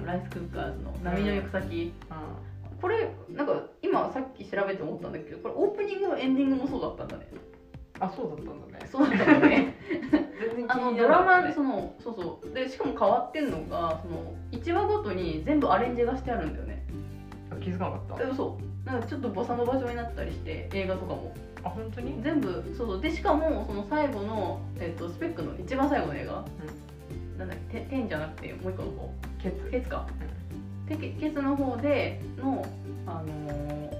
[0.00, 0.06] うん。
[0.06, 2.22] ライスクッカーズの波の行く先、あ
[2.80, 7.28] これなんか今さっき調べて思ったんだけどこれオープニングもエンディングもそうだったんだね。
[7.98, 8.88] あそうだったんだね。
[8.90, 9.74] そうだったんだね。
[10.68, 12.54] あのドラマそのそうそう。
[12.54, 16.86] でしかも変わってんのがその1話ごとに全部アレンジがしてあるんだよね。
[17.50, 18.24] あ気づかなかった？
[18.24, 18.86] えそう。
[18.86, 21.34] なんかちょっとボサノバ状になったりして映画とかも。
[21.62, 22.22] あ本当に？
[22.22, 23.00] 全部そうそう。
[23.02, 26.44] でしかもその最後の、えっとスペックの一番最後の映画、
[27.36, 27.80] なんだっけ？
[27.80, 29.12] て天じゃなくてもう一個の方。
[29.42, 29.70] ケツ。
[29.70, 30.06] ケツか。
[30.18, 30.39] でケ
[30.96, 32.64] ケツの方での
[33.06, 33.90] あのー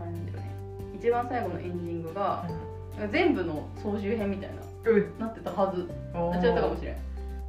[0.00, 0.50] あれなんだよね。
[0.98, 2.48] 一番最後のエンディングが
[3.10, 5.18] 全部の総集編みたいなうん。
[5.18, 5.88] なってたはず。
[6.14, 6.96] なっちゃったかもしれん。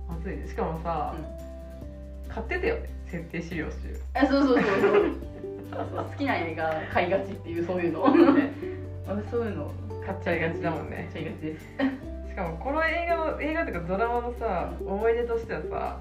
[0.07, 0.47] まずいね。
[0.47, 2.33] しかもさうん。
[2.33, 2.89] 買ってたよね。
[3.07, 3.99] 設定資料集。
[4.13, 6.05] あそうそうそうそう。
[6.05, 8.33] 好きな映画買いがちっていうそういうの。
[8.35, 8.51] ね。
[9.07, 9.71] 私そういうの。
[10.05, 11.09] 買っちゃいがちだもんね。
[11.13, 11.65] 買っちゃいがちです。
[12.29, 15.99] しかもこの映画の映画とかドラマのさ思い出としてはさ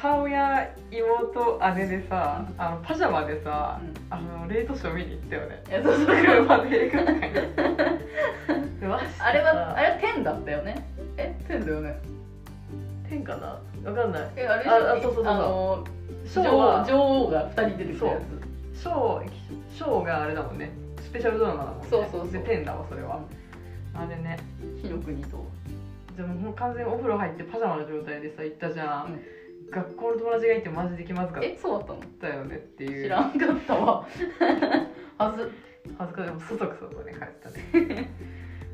[0.00, 3.94] 母親妹姉でさあのパジャマでさうん。
[4.10, 5.62] あのレイトショー見に行ったよね。
[5.68, 6.06] いやそうそう。
[6.06, 7.22] 車で映画館に
[9.18, 10.86] あれはあれは天だったよね。
[11.16, 12.00] え天だよね。
[13.08, 13.58] 天かな？
[13.90, 14.30] わかんない。
[14.36, 15.84] えあれああそうそうそうあの
[16.32, 18.20] 女王は女王が2人出てきたや
[18.72, 18.78] つ。
[18.80, 19.30] ショー
[19.76, 20.70] ショーがあれだもんね。
[21.00, 21.86] スペシャルドラマだもんね。
[21.90, 22.32] そうそうそう。
[22.32, 23.20] で天だわそれは。
[23.94, 24.38] あれね。
[24.80, 25.44] 火の国と。
[26.16, 29.20] でももう完全にお風呂入ってパジャマの状態でさ行ったじゃん、うん
[29.70, 32.00] 学校の友達がいてマジで気まずかっえそうだったの？
[32.20, 34.06] たよねっていう知らんかったわ。
[35.18, 35.52] はず
[35.98, 36.26] 恥ずかしい。
[36.26, 38.10] でもそそくそとね帰ったね。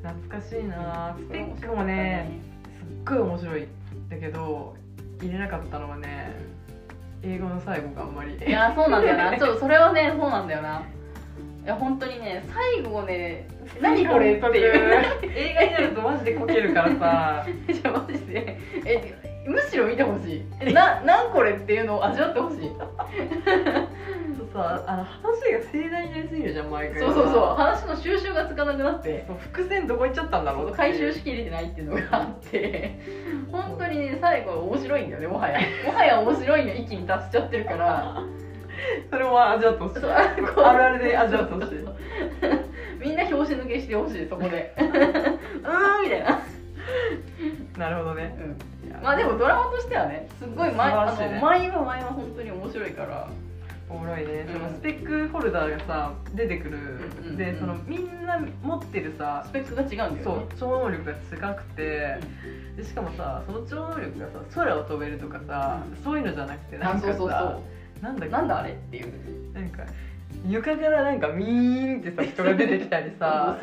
[0.03, 2.31] 懐かしいなスペックもね
[2.79, 3.69] すっごい面白いん
[4.09, 4.77] だけど
[5.21, 6.37] 入れなかったのはね
[7.23, 8.37] 英語の最後があんまり。
[8.37, 9.37] いやそうなんだよな。
[9.37, 10.83] ちょっとそれはねそうなんだよな。
[11.65, 13.49] いや本当にね最後ね
[13.81, 15.05] 何これっていう。
[15.23, 20.73] 映画になるとマジでこけるからさじゃあマジでえむしろ見てほしい。
[20.73, 22.59] ななんこれっていうのを味わってほしい。
[24.37, 27.01] そうさあの話が盛大になりすぎるじゃん毎回。
[27.01, 27.55] そうそうそう。
[27.55, 29.25] 話の収集がつかなくなって。
[29.27, 32.99] そう伏線どこ行っちゃったんだろう回収しきれてないっていうのがあって。
[33.53, 35.61] 本当にね最後面白いんだよねもはや。
[35.87, 38.23] もはや面白いの域に達しちゃってるから。
[39.11, 40.05] それも味わってほしい。
[40.05, 41.79] あるあるで味わってほしい。
[42.99, 44.75] みんな拍子抜けしてほしいそこで。
[44.79, 46.41] うーんみたいな、
[47.79, 48.37] なるほどね。
[48.39, 51.27] うん、まあでもドラマとしてはねすっごい毎,、素晴らしいね。
[51.27, 53.29] あの毎話毎話本当に面白いから。
[53.91, 54.53] おもろいね、うん。
[54.55, 60.21] そのスペックフォルダーがさ出てくる、でそのみんな持ってるさスペックが違うんだよね。
[60.25, 62.19] そう超能力が違くて、
[62.77, 66.03] でしかもさその超能力がさ空を飛べるとかさ、うん。
[66.03, 67.63] そういうのじゃなくてなんかさあそうそう
[68.01, 69.53] そなんだなんだあれっていう。
[69.53, 69.85] なんか
[70.49, 73.59] 床からなんかミーンってさ人が出てきたりさ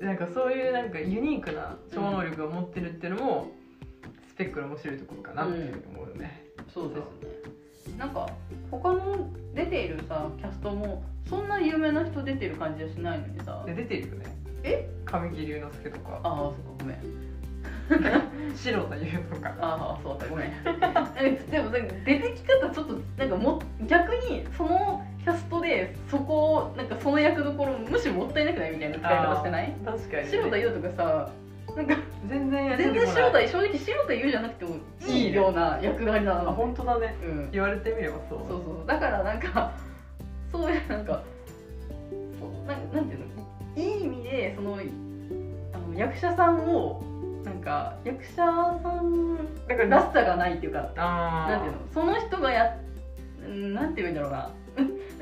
[0.00, 3.50] なんかそういうなんかユニークな超能力を持ってるっていうのも、
[4.28, 8.26] スペックの面白いところかなっていうふうに思うよね、そうですねなんか
[8.70, 17.29] 他の出ているさキャストもそんな有名な人出てる感じはしないのにさで出てるよねえ神木隆之介とかああそっかごめん。
[18.56, 19.54] 白田優とか。
[19.60, 20.52] ああそうだごめん。
[21.16, 29.72] え でもなんか出てき方ちょっとなんかも逆にそのキャストでそこをなんかその役どころむしろもったいなくないみたいな使い方してない？
[29.84, 31.30] 確かに、ね、白田優とかさ
[31.76, 31.96] なんか
[32.28, 34.76] 全然全然白田正直白田優じゃなくても
[35.06, 37.14] いいいねいような役柄なあの本当だね。
[37.24, 37.50] うん。
[37.52, 38.38] 言われてみればそう。
[38.48, 38.86] そうそう。
[38.86, 39.72] だからなんか
[40.52, 41.22] そういうなんか
[42.40, 43.26] そうなんなんていうの？
[43.76, 47.02] いい意味でそのあの役者さんを
[47.44, 48.42] なんか役者さ
[49.00, 49.36] ん
[49.68, 52.76] だかららしさがないっていうかなんていうのその人がや
[53.46, 54.50] うんなんて言うんだろうな。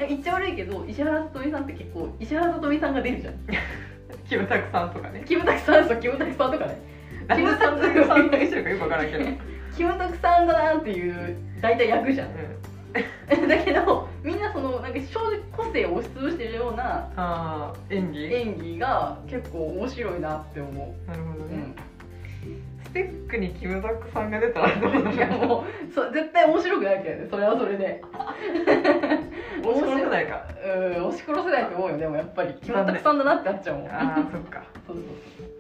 [0.07, 3.35] 言っちゃ悪いけど石原さとみさんって結構石原さとみさんが出るじゃん。
[4.29, 5.25] キムタクさんとかね。
[5.27, 6.79] キムタクさんそうキムタクさんとかね。
[7.35, 9.39] キムタクさんがしてるかよくわからんけど、うん、
[9.77, 12.29] キムタクさんだなっていう大体役じゃん。
[13.49, 18.35] だけどみんなそのなんか正直個性を押しつぶしてるような演技？
[18.35, 20.71] 演技が結構面白いなって思
[21.07, 21.75] う、なるほどね、うん、
[22.89, 27.29] スペックにキムタクさんが出たらどうなるいやもうそ絶対面白くないけどね。
[27.31, 28.03] それはそれで。
[29.63, 30.49] 押し殺せないか。
[30.65, 32.55] うん押し殺せないと思うよでもやっぱり。
[32.63, 33.91] キムタクさんだなってなっちゃうもん。
[33.91, 34.65] ああそっか。
[34.87, 35.05] そうそう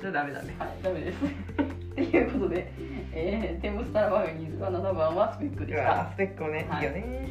[0.01, 0.57] じゃあダメだね。
[0.59, 1.19] はいダメです。
[1.25, 2.73] っていうことで、
[3.13, 6.11] えー、テンブスタラバーガニーズは7番はスペックでした。
[6.15, 6.81] スペックもね、はい。
[6.81, 7.29] い、いよね。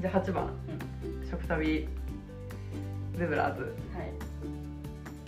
[0.00, 0.50] じゃあ8番、
[1.28, 1.88] 食旅
[3.18, 3.62] ゼブラーズ。
[3.62, 4.31] はい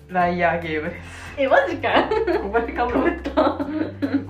[0.08, 1.34] ライアーゲームです。
[1.38, 2.08] えマジか。
[2.42, 3.30] ここでかぶった。
[3.32, 3.64] こ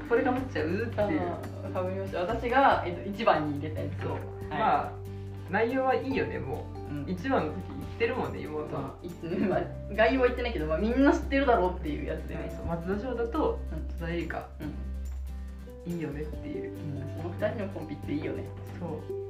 [0.08, 1.22] こでかぶっちゃうっていう。
[1.66, 2.20] あかぶりました。
[2.20, 4.20] 私が、えっと、1番に入れたやつそう、はい。
[4.50, 4.92] まあ
[5.50, 6.94] 内容はいいよねもう。
[6.94, 7.02] ん。
[7.02, 9.60] う1番の時言ってるもんね妹は、まあいうんまあ、
[9.94, 12.34] 概要は言ってないけど、まあ、みんな知ってるだろうっていうやつで。
[12.34, 13.98] ね、松田翔太とうん。
[13.98, 15.92] 戸田恵梨香うん。
[15.92, 16.72] いいよねっていう。
[17.20, 18.44] その2人のコンビっていいよね。
[18.80, 19.24] そう。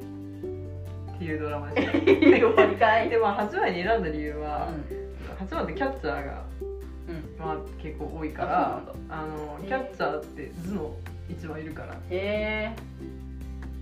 [1.14, 1.86] っていうドラマでし
[2.78, 5.03] たでまあ8番に選んだ理由は、う8
[5.50, 6.44] 番ってキャッチャーが、ん
[7.08, 7.38] うん。
[7.38, 10.96] まあ、結構多いかあらあのキャッチャーって頭脳
[11.28, 11.94] 一番いるから。
[11.94, 12.76] へえ。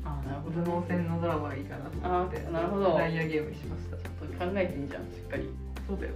[0.05, 0.62] あなるほど。
[0.62, 2.99] 頭脳戦のドラマがいいかなと思ってあなるほど。
[2.99, 3.97] ライアーゲームにしました。
[3.97, 5.49] ちょっと考えていいじゃんしっかり。
[5.87, 6.12] そうだよ。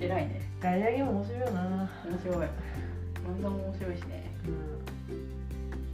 [0.00, 0.40] 偉いね。
[0.60, 1.90] ライアーゲーム面白いよな。
[2.04, 2.36] 面白い。
[2.36, 4.30] 漫画も面白いしね。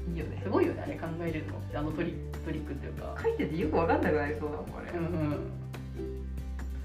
[0.06, 0.14] うん。
[0.14, 0.40] いいよね。
[0.42, 1.58] すごいよねあれ考えれるの。
[1.58, 3.16] ってあのトリトリックっていうか。
[3.22, 5.50] 書いててよく分かんなくなりそうだもんこれ、うんうん。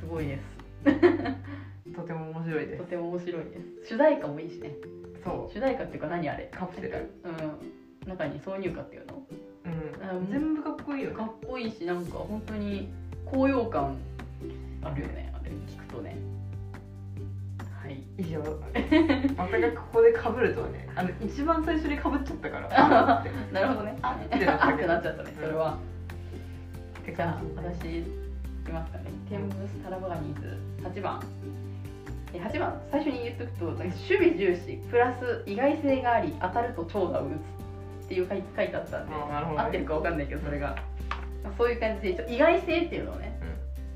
[0.01, 0.52] すごいです
[1.95, 2.83] とても面白いです。
[2.83, 3.89] とても面白いです。
[3.89, 4.71] 主題歌もいいしね。
[5.23, 6.49] そ主題歌っていうか何あれ？
[6.51, 7.11] カプセル。
[7.23, 8.09] うん。
[8.09, 9.15] 中に挿入歌っていうの？
[9.15, 9.21] う、
[9.65, 10.27] うん、うん。
[10.31, 11.15] 全部かっこいいよね。
[11.15, 12.89] かっこいいしなんか本当に
[13.25, 13.97] 高揚感
[14.83, 15.51] あるよねあれ。
[15.51, 16.17] 聞くとね。
[17.81, 18.03] はい。
[18.17, 18.41] 以上。
[19.37, 22.69] またがここでかぶるとはねあの一番最初にかぶっちゃったから。
[23.51, 23.97] なるほどね。
[24.01, 24.55] あってな
[24.97, 25.77] っちゃったねそれは、
[27.05, 27.21] じ。
[27.21, 28.22] ゃあ私い
[28.63, 29.05] きますかね。
[29.29, 31.21] テンブスタラバガニーズ8番。
[32.33, 32.81] え8番。
[32.91, 37.29] 最初に言っとくと守備重視プラス意外性があり当たると長打を打
[38.01, 39.21] つっていう書いてあったんでね。
[39.57, 40.75] 合ってるかわかんないけどそれが、
[41.43, 43.37] まあそういう感じで意外性っていうのをね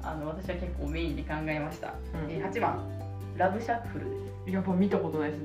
[0.02, 2.32] あの私は結構メインに考えました、うん。
[2.32, 2.84] えー8番。
[3.38, 4.06] ラブシャッフル。
[4.06, 4.12] で
[4.52, 5.36] すやっぱ見たことないし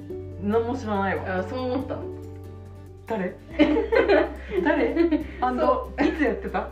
[0.42, 1.38] 何も知らないわ。
[1.38, 2.02] あそう思ったの。
[3.06, 3.34] 誰？
[4.64, 4.94] 誰？
[5.40, 6.68] あのいつやってた？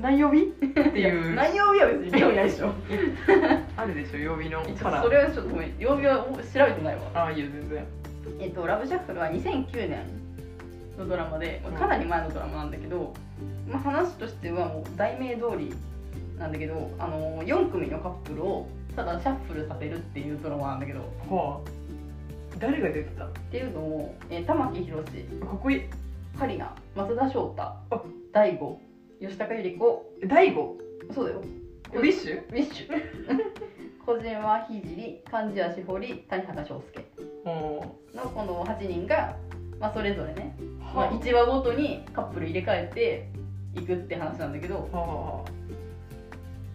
[0.00, 0.42] 何曜日？
[0.42, 1.34] っていう。
[1.34, 2.72] 内容日は別に興味ないでしょ。
[3.76, 5.74] あるでしょ曜日のそれはちょっとごめん。
[5.78, 7.02] 曜日は調べてないわ。
[7.14, 7.84] ああいいよ全然。
[8.40, 10.06] えっと、ラブシャッフルは2009年
[10.98, 13.12] のドラマで、まあかなり前のドラマなんだけど、
[13.68, 15.74] まあ、話としてはもう題名通り
[16.38, 21.00] なんだけど、あの4組のカップルをただシャッフルさせるっていうドラマなんだけど。
[21.00, 21.70] っはあ。
[22.58, 23.24] 誰が出てた？
[23.24, 25.02] かていうのも、えー玉木宏
[25.56, 25.82] っこいい。
[26.38, 28.02] カリナ松田翔太あ。
[28.32, 28.78] 大悟
[29.22, 29.84] 吉高由里子。
[30.22, 30.76] え大悟？
[31.14, 31.42] そうだよ。
[31.94, 32.42] ウィッシュ？
[32.48, 32.88] ウィッシュ。
[34.04, 37.04] 小島聖貫地谷しほり谷畑章介。
[37.44, 37.84] お
[38.16, 39.36] のこの8人が、
[39.78, 40.56] まあ、それぞれね
[40.92, 43.30] まあ、は1話ごとにカップル入れ替え
[43.74, 44.88] ていくって話なんだけど。
[44.92, 44.96] あ。
[44.96, 45.44] は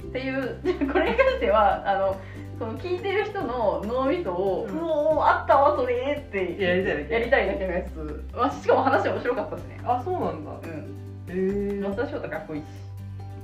[0.07, 0.55] っていう
[0.89, 2.15] これに関してはあの
[2.57, 4.79] その聞いてる人の脳みそを「ううん。
[4.81, 5.95] おーあったわそれ!」
[6.27, 7.13] ってやりたいだけ。
[7.13, 9.81] やりたいだけのやつ、まあ、しかも話面白かったしね。
[9.83, 10.51] あそうなんだ。
[10.63, 12.65] うんへえ松田翔太かっこいいし。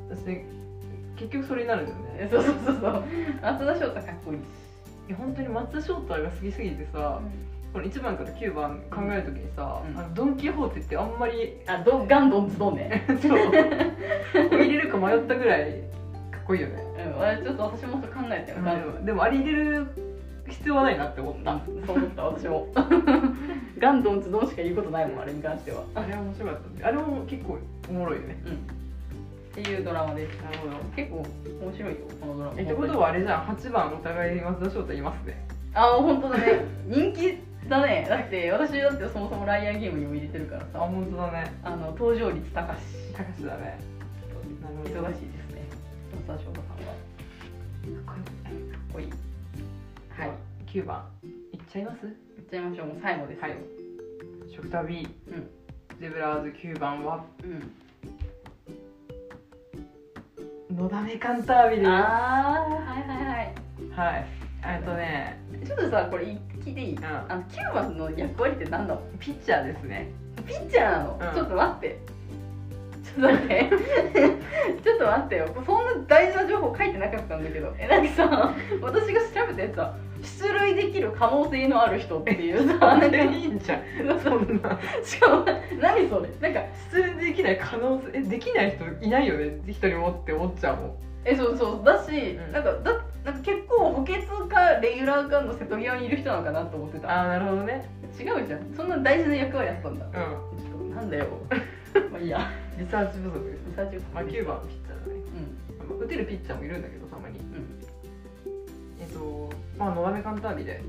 [0.10, 0.26] 私
[1.16, 2.04] 結局それになるんだよね。
[2.20, 3.04] えそうそうそうそう。
[3.42, 4.42] 松田翔太かっこいいし、
[5.10, 7.22] いや本当に松田翔太が好きすぎてさ、
[7.72, 9.98] この1番から9番考えるときにさ、うん。
[9.98, 13.06] あのドン・キホーテってあんまりあどガンドンズドンね。
[13.22, 13.40] そう。
[14.52, 15.82] 入れるか迷ったぐらい
[16.32, 16.84] かっこいいよね、
[17.16, 17.22] うん。
[17.22, 19.88] あれちょっと私もそう考えたよ、ガンドンでもあれ入れる
[20.48, 22.68] 必要はないなって思った、そう思った私も
[23.84, 25.84] ガンドンズドンしか言うことないもんあれに関しては。
[25.94, 28.42] あれは面白かったあれも結構おもろいよね。
[28.46, 28.54] うん。
[28.54, 28.56] っ
[29.52, 31.18] ていうドラマですなるほど結構
[31.66, 32.60] 面白いよこのドラマ。
[32.62, 33.44] えってことはあれじゃん。
[33.44, 35.46] 8番お互いに松田翔太いますね。
[35.74, 36.64] あ本当だね。
[36.88, 38.06] 人気だね。
[38.08, 41.54] だって私だってそもそもライアーゲームにも入れてるからあさ本当だね。
[41.62, 42.80] あの登場率高し。
[43.14, 43.78] 高橋だね。
[44.86, 45.68] 忙しいですね。
[46.28, 46.94] 松田翔太さんは。
[48.06, 49.10] かっかっこいい。
[50.10, 50.32] はい。
[50.68, 51.04] 9番。
[51.52, 52.08] いっちゃいます？
[52.54, 52.88] ちゃいましょう。
[52.88, 53.42] もう最後ですよ。
[53.42, 53.56] はい。
[54.56, 55.50] 食旅、うん。
[56.00, 57.26] ゼブラーズ9番は。
[57.44, 57.74] うん。
[60.78, 63.18] のだめカンタービレですはあーはいはい
[63.96, 64.22] はい。
[64.22, 64.26] い。
[64.66, 65.42] えっとね。
[65.66, 66.38] ちょっとさこれ聞
[66.72, 67.04] いていい、ん。
[67.04, 69.02] あの9番の役割って何だの？
[69.20, 70.12] ピッチャーですね。
[70.46, 71.36] ピッチャーなの、うん。
[71.36, 71.98] ちょっと待って。
[73.04, 73.66] ちょっと待って。
[74.84, 75.48] ちょっと待ってよ。
[75.66, 77.74] そんな大事な情報書いてなかったんだけど。
[77.80, 83.82] えなんかさ私が調べたやつは出塁できる可能性のある人っていうさなんかいいんじゃん。
[84.22, 85.46] そんなしかも
[85.82, 86.30] 何それ。
[86.42, 90.96] なんか出演できない可能性えできない人いないよね一人もって思っちゃうもん。
[91.26, 91.86] えそうそう。
[91.86, 92.52] だし、うん。
[92.52, 97.10] なんかだなんか結構補欠かレギュラーかの瀬戸際にいる人なのかなと思ってた。
[97.10, 97.90] ああなるほどね。
[98.20, 100.06] 違うじゃんそんな大事な役割やったんだ。
[100.06, 101.28] うちょっとなんだよ。
[102.12, 102.40] まあいいや。
[102.40, 102.42] ん
[102.78, 103.40] リサーチ不足。
[103.46, 105.22] ですリサーチまあ9番ピッチャーだね。
[105.80, 105.98] うん。
[105.98, 107.03] まあ打てるピッチャーもいるんだけど
[109.86, 110.82] まあ野上カンタービで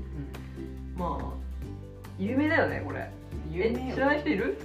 [0.95, 1.33] まあ
[2.17, 2.99] 有名だよねこれ。
[2.99, 3.09] え
[3.51, 3.95] 有名よ。
[3.95, 4.57] 知らない人いる？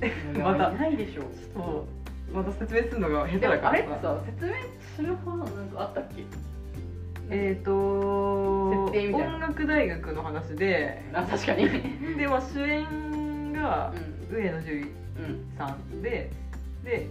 [0.42, 0.70] また。
[0.72, 1.22] いないでしょ。
[1.54, 1.86] そ
[2.32, 2.36] う。
[2.36, 3.70] また説明するのが下手だから。
[3.70, 4.52] あれってさ説明
[4.96, 6.24] する方なんかあったっけ？
[7.30, 11.02] えっ、と音楽大学の話で。
[11.12, 11.64] あ確かに。
[11.66, 13.92] うんで、まあ、主演が
[14.32, 16.02] 上野樹里うんさん。
[16.02, 16.30] で
[16.84, 17.06] で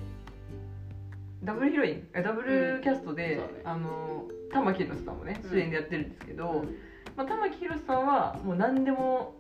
[1.46, 2.08] ダブルヒロイン？
[2.16, 3.62] あダブルキャストで、うんね。
[3.64, 5.50] あの玉木宏さんもねうん。
[5.50, 6.76] 主演でやってるんですけど、うん。
[7.16, 9.36] まあ、玉木宏さんはもう何でも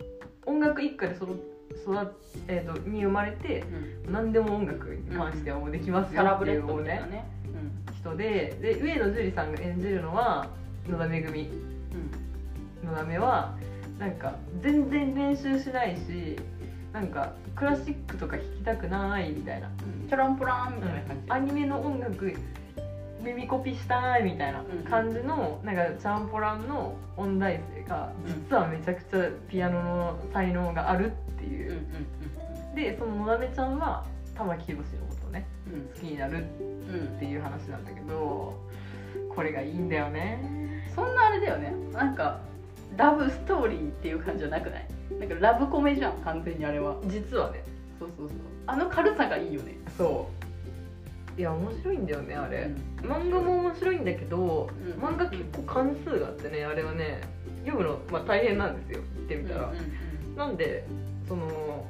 [0.45, 1.25] 音楽一家で育
[1.71, 2.13] 育
[2.47, 3.65] えー、とに生まれて
[4.05, 4.13] うん。
[4.13, 7.01] 何でも音楽に関してはもうできますよっていうね。
[7.09, 7.25] ね
[7.99, 10.47] 人でで上野樹里さんが演じるのは
[10.87, 11.49] 野田めぐみ。
[12.83, 12.87] うん。
[12.87, 13.57] のだめは
[13.97, 16.37] なんか全然練習しないし
[16.95, 20.07] なんかクラシックとか弾きたくないみたいな、うん。
[20.07, 21.31] チャランポランみたいな感じ。
[21.31, 22.33] アニメの音楽
[23.21, 28.13] 耳コピしたいみたいな感じの、なんかチャンポランの音大生が
[28.49, 31.85] 実はめちゃくちゃピアノの才能があるっていう、うんうん
[32.75, 34.03] でそののだめちゃんは
[34.35, 38.59] 玉木宏のことをねうん好きになるっうんうんていう話なんだけど
[39.33, 40.83] これがいいんだよね。
[40.93, 41.73] そんなあれだよね。
[41.93, 42.41] なんか
[42.97, 44.87] ラブストーリーっていう感じじゃなくない？
[45.19, 46.95] なんかラブコメじゃん完全にあれは。
[47.05, 47.63] 実はね。
[47.99, 48.37] そうそうそう。
[48.67, 49.77] あの軽さがいいよね。
[49.97, 50.29] そ
[51.37, 51.39] う。
[51.39, 52.71] いや面白いんだよねあれ、
[53.03, 53.11] うん。
[53.11, 55.03] 漫画も面白いんだけど、うん。
[55.03, 57.21] 漫画結構関数があってねあれはね
[57.65, 59.01] 読むの、まあ、大変なんですよ。
[59.17, 60.85] 言ってみたら、うんうんなんで
[61.27, 61.87] その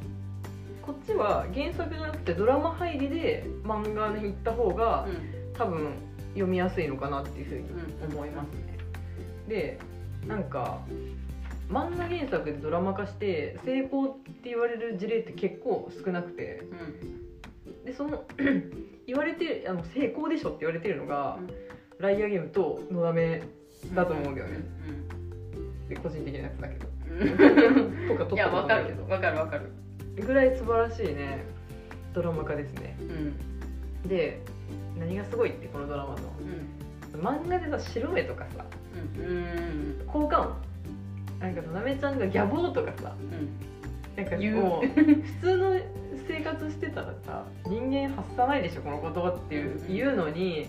[0.81, 5.35] こっちは原作じゃなくてドラマ入りで漫画に行った方がうん。
[5.57, 5.93] 多分
[6.33, 8.77] 読みやすいのかなっていうふうに思いますね、
[9.47, 9.79] で
[10.27, 10.81] なんか
[11.69, 16.63] 漫画原作でドラマ化して成功って言われる事例って結構少なくて。
[16.71, 17.25] うん。
[17.85, 18.23] でその
[19.05, 21.49] 言われてあの成功でしょって言われてるのが、うん。
[21.99, 23.43] ライアーゲームとのだめ
[23.93, 24.57] だと思うんだよね、
[24.89, 26.87] うんで個人的なやつだけど。
[27.09, 28.07] うん。
[28.07, 28.87] とかといやわかる。
[28.87, 29.71] けどわかるわかる。
[30.15, 31.45] ぐらい素晴らしいね
[32.13, 32.97] ドラマ化ですね。
[33.01, 34.09] うん。
[34.09, 34.41] で
[34.97, 36.15] 何がすごいってこのドラマの。
[36.39, 36.84] うん
[37.15, 38.65] 漫画でさ白目とかさ
[39.17, 39.25] うん。
[39.25, 40.55] うん効果音。
[41.39, 43.13] なんかなめちゃんがギャボーとかさ
[44.15, 44.81] なんか言う。
[44.85, 45.79] 普通の
[46.27, 50.67] 生活してたらさ人間発さないでしょこの言葉っていううん言うのに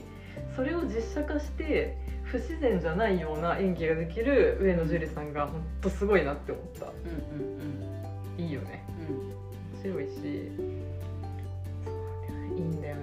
[0.54, 6.86] それを実写化して不自然じゃないような演技ができる上野樹里さんがほんとすごいなって思った。
[6.86, 8.84] うんうんいいよね。
[9.08, 9.90] うん。
[9.90, 10.50] 面白いし。
[12.54, 13.02] いいんだよね。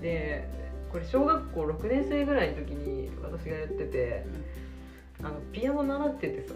[0.00, 0.48] で
[0.96, 4.24] これ小学校6年生ぐらいの時に私がやってて
[5.20, 6.54] あのピアノ習っててさ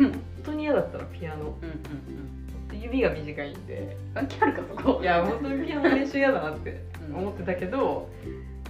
[0.00, 0.04] うん。
[0.06, 1.54] うん本当に嫌だったのピアノ。
[1.62, 3.96] うんうん指が短いんで。
[4.14, 5.00] 関係あるかそこ。
[5.00, 7.16] いや本当にピアノ練習嫌だなってうん。
[7.18, 8.08] 思ってたけど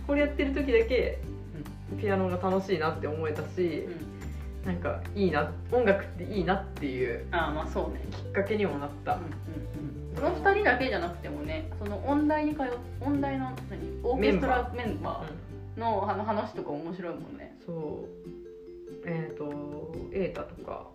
[0.06, 1.18] これやってる時だけ
[1.98, 3.86] ピアノが楽しいなって思えたし
[4.64, 4.66] うん。
[4.66, 8.02] なんかいいな音楽っていいなっていうああまあそうね。
[8.10, 9.14] きっかけにもなった。
[9.14, 12.64] うんうんその2人だけじゃなくてもねその音大に通っ
[13.00, 15.48] 音大の何オーケストラメンバー。
[15.78, 17.56] のあの話とか面白いもんね。
[17.64, 19.06] そう。
[19.06, 20.88] えっ、と瑛太とか。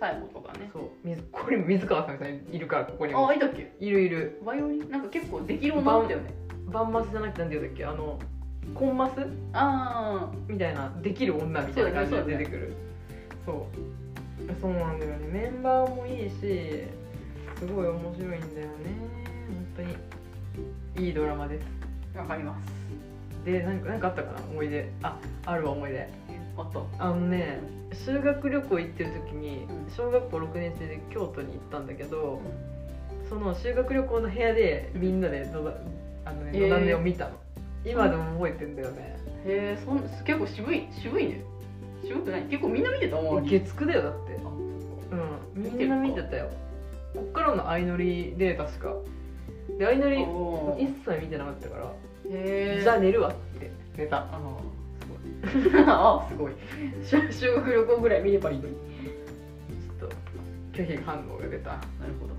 [0.00, 0.68] 最後とかね。
[0.72, 0.82] そう。
[1.04, 3.28] 水 これ水川さんがいるからここにも。
[3.28, 3.72] あいたっけ？
[3.78, 4.42] いるいる。
[4.44, 4.90] バイオリン？
[4.90, 6.34] なんか結構できる女だったよね。
[6.72, 7.84] バンマスじゃなくてなんて言うんだっけ？
[7.86, 8.18] あの
[8.74, 9.12] コンマス？
[9.52, 12.72] あみたいなできる女みたいな感じで出てくる。
[13.44, 15.28] そう,、そうなんだよね。
[15.32, 16.82] メンバーもいいし
[17.58, 18.42] すごい面白いんだよね。
[19.48, 21.06] 本当に。
[21.06, 21.66] いいドラマです。
[22.16, 22.72] あわかります。
[23.44, 24.38] でなんかなんかあったかな？
[24.50, 24.90] 思い出。
[25.02, 26.08] ああるわ思い出。
[26.58, 27.60] あったあのね
[27.92, 29.90] 修学旅行行ってる時にうん。
[29.94, 32.40] 小学校6年生で京都に行ったんだけど、
[33.28, 35.72] その修学旅行の部屋でみんなでのだ
[36.24, 37.36] あの、ね、のだめを見たの。
[37.84, 39.16] 今でも覚えてんだよね。
[39.46, 41.40] へえそん結構渋い渋いね。
[42.04, 42.42] 渋くない？
[42.42, 43.16] 結構みんな見てた？
[43.16, 44.38] もん月9だよだって。
[44.44, 44.48] あ
[45.56, 46.50] うんみんな見てたよ
[47.16, 48.94] こっからの相乗りで確か。
[49.78, 51.92] で相乗り一切見てなかったから
[52.82, 53.70] じゃあ寝るわって。
[53.96, 54.18] 寝た。
[54.18, 55.84] あーすごい。
[55.86, 56.52] あすごい。
[57.02, 58.74] 修 修学旅行ぐらい見ればいいのに。
[59.98, 60.16] ちょっと
[60.72, 61.70] 拒否反応が出た。
[61.70, 62.34] っなるほど。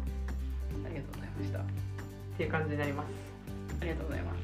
[0.86, 1.60] ありがとうございました。
[2.38, 3.08] ていう感じになります。
[3.82, 4.38] ありがとうございます。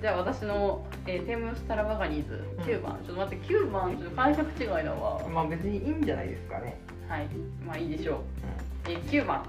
[0.00, 5.26] じゃあ私の、えーテムスタラバガニーズ9番、ちょっと待って9番ちょっと解釈違いだわ。
[5.28, 6.78] まあ別にいいんじゃないですかね。
[7.08, 7.28] はい。
[7.64, 8.18] まあいいでしょう、
[8.88, 9.48] えー9番、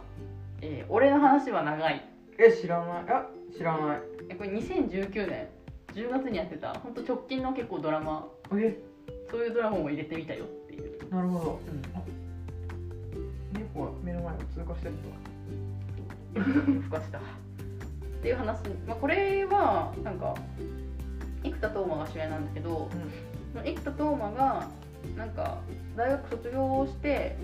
[0.61, 2.03] えー俺の話は長い。
[2.39, 3.03] え知らない。
[3.09, 3.99] あ知らない。
[4.29, 5.47] えこれ2019年。
[5.93, 6.73] 10月にやってた。
[6.75, 8.27] 本当直近の結構ドラマ。
[8.53, 8.77] え？
[9.29, 11.59] そういうドラマも入れてみたよっていう、なるほど。
[11.67, 14.93] うん、猫が目の前を通過してる
[16.81, 17.19] ふかした。
[17.19, 17.21] っ
[18.21, 20.33] ていう話、まあ、これはなんか
[21.43, 22.89] 生田斗真が主演なんだけどと
[23.53, 24.67] その生田斗真が
[25.15, 25.57] なんか
[25.95, 27.37] 大学卒業して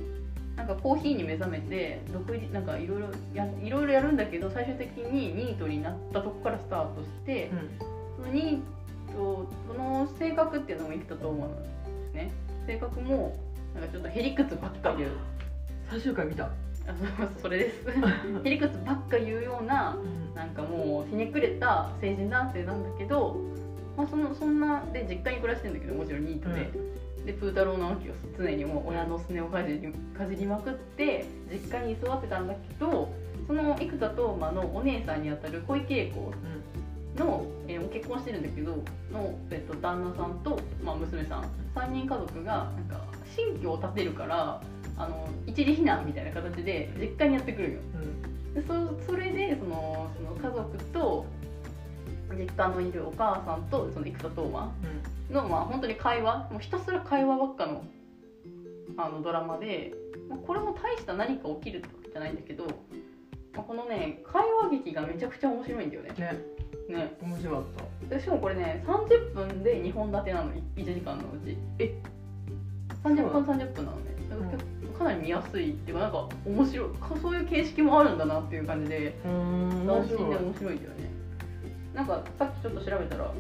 [0.56, 7.50] なんかコーヒーに目覚めて独立なんかいろいろやいろいろやるんだけど最終的にニートになったとこからスタートして、
[8.18, 11.70] そのニートその性格っていうのも生田斗真なんで
[12.12, 12.32] すね。
[12.68, 13.36] 性格も
[13.74, 15.12] なんかちょっとへりくつばっか言う。
[15.90, 16.46] 最終回見た。
[16.46, 16.50] あ
[17.18, 17.88] そうそれです。
[18.44, 19.98] へりくつばっか言うような
[20.36, 23.38] なんかもうひねくれた成人男性なんだけど、
[23.98, 26.72] まあ、そのそんなで実家に暮らしてるんだけどもちろんニートで、
[27.26, 33.10] でプータロー直樹を常にもう親のすねをかじりかじりまくって実家に居座ってたんだけど
[33.48, 36.34] その生田斗真のお姉さんにあたる小池栄子
[37.20, 38.72] の、えーもう結婚してるんだけど
[39.12, 41.64] の、えっと、旦那さんと、まあ、娘さん。
[41.76, 43.06] 3人家族がなんか
[43.36, 44.62] 新居を建てるから
[44.98, 47.80] あの一時避難みたいな形で実家にやってくるんよ。
[48.54, 51.26] でそそれでそのその家族と
[52.34, 54.72] 実家のいるお母さんとその生田斗真
[55.32, 57.84] のまあ本当に会話もうひたすら会話ばっかの
[58.98, 59.94] あのドラマで、
[60.30, 62.72] まあ、これも大した何か起きるってわけじゃないんだけど、ま
[63.58, 66.10] あ、このね会話劇がめちゃくちゃ面白いんだよね。
[66.18, 66.34] ね。
[66.90, 67.18] ね。
[67.22, 67.64] 面白かっ
[68.10, 68.16] た。
[68.16, 71.58] でしかもこれね30分で2本立てなの1時間のうち。
[71.80, 71.98] え
[73.04, 74.14] ？30分30分なのね。
[74.30, 80.04] だかなり見やすいっていうかなんか面白いかそういう形式もあるんだなっていう感じでうん。
[80.08, 81.13] 斬新で面白いんだよね
[81.94, 83.32] なんかさっきちょっと調べたら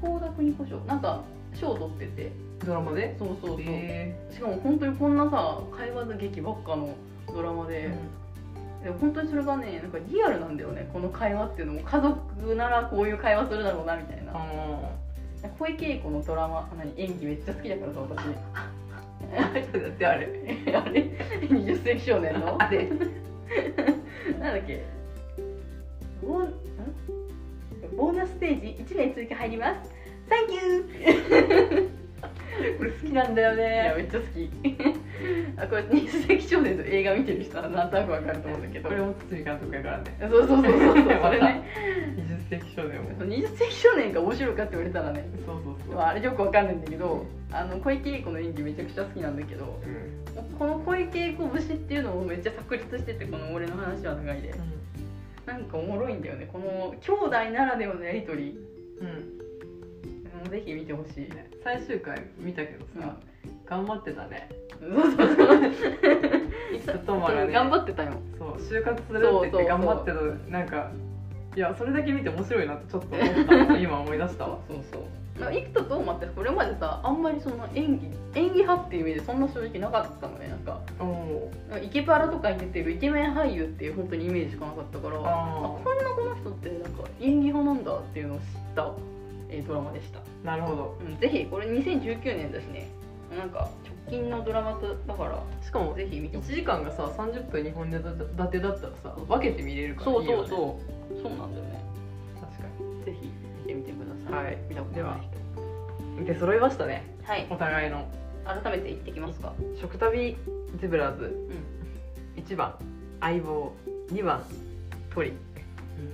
[0.00, 1.22] 向田邦子賞なんか
[1.54, 2.32] 賞を取ってて。
[2.64, 3.16] ドラマで？
[3.18, 6.94] そうそうそう、へしかも本当にこんなさ会話劇ばっかの
[7.26, 7.90] ドラマで、
[8.84, 10.88] でも本当にそれがねなんかリアルなんだよね。
[10.92, 11.80] この会話っていうのも。
[11.80, 14.32] 家族ならこういう会話するだろうなみたいな。
[14.34, 14.38] あ
[15.58, 16.92] 小池栄子のドラマ何？
[16.96, 20.28] 演技めっちゃ好きだからさ私ーだってあれ？
[20.72, 21.00] あれ
[21.48, 22.56] ？20世紀少年の？
[22.62, 22.84] あれ。
[24.38, 24.84] なんだっけ？
[27.96, 29.90] ボーナスステージ1名追加入ります。
[30.28, 32.02] サンキュー
[32.78, 34.50] これ好きなんだよいやめねっちゃ好き。
[35.56, 38.88] あこれ20世紀少年の映画見てる人はなんとなくわかると思うんだけど。
[38.88, 40.04] これも堤監督やからね。
[40.20, 41.04] そうそうそうそうそう。
[41.22, 41.62] それね。
[42.50, 43.10] 20世紀少年も。
[43.10, 45.24] 20世紀少年が面白いかって言われたらね。
[45.46, 45.94] そうそうそう。
[45.96, 49.88] まあ、あれよくわかんないんだけどあの小池栄子の演技めちゃくちゃ好きなんだけどう
[50.54, 50.58] ん。
[50.58, 54.54] この小池栄子節っていうのもめっちゃ炸裂しててこの俺の話は長いで
[55.46, 56.48] なんかおもろいんだよね。
[56.52, 58.58] この兄弟ならではのやり取り。
[59.00, 59.42] うん。
[60.50, 63.16] ぜひ見てほしい、ね最終回見たけどさ
[63.64, 64.48] 頑張ってたね。
[64.80, 65.64] そうそうそう。
[66.74, 68.12] いつともがね頑張ってたよ。
[68.38, 70.90] そう就活するって言って頑張ってたなんか
[71.56, 74.58] いやそれだけ見て面白いなってちょっと思ったの今思い出したわ。
[74.68, 75.02] そうそう
[75.38, 80.80] 生田斗真ってこれまでさあんまりその演技演技派っていう意味でそんな正直なかったのねなんか。
[81.82, 88.44] イケパラとかに出てるイケメン俳優っていう本当にイメージしかなかったからああこんなこの人ってなんか演技派なんだっていうのを知っ
[88.76, 88.92] た、
[89.48, 90.98] えードラマでした、なるほど。
[91.00, 92.88] うん、ぜひこれ2019年だしね
[93.36, 93.70] なんか
[94.08, 96.54] 直近のドラマだからしかもぜひ見て1ほしい。
[96.56, 98.02] 時間がさ30分2本立
[98.50, 100.78] てだったらさ分けて見れるからそういいよそうねそ
[101.16, 101.22] う。
[101.22, 101.84] そうなんだよね。
[102.40, 102.68] 確か
[103.06, 103.30] ぜひ
[104.32, 105.18] はい見たことな
[106.32, 106.38] い。
[106.38, 107.04] 揃いましたね。
[107.22, 107.46] 人はい。
[107.50, 108.08] お互いの。
[108.46, 109.52] 改めて言ってきますか。
[109.78, 110.36] 食旅
[110.80, 111.24] ゼブラーズ。
[112.36, 112.42] うん。
[112.42, 112.74] 1番。
[113.20, 113.72] 相棒。
[114.10, 114.42] 2番。
[115.14, 115.30] トリ。
[115.30, 115.38] ック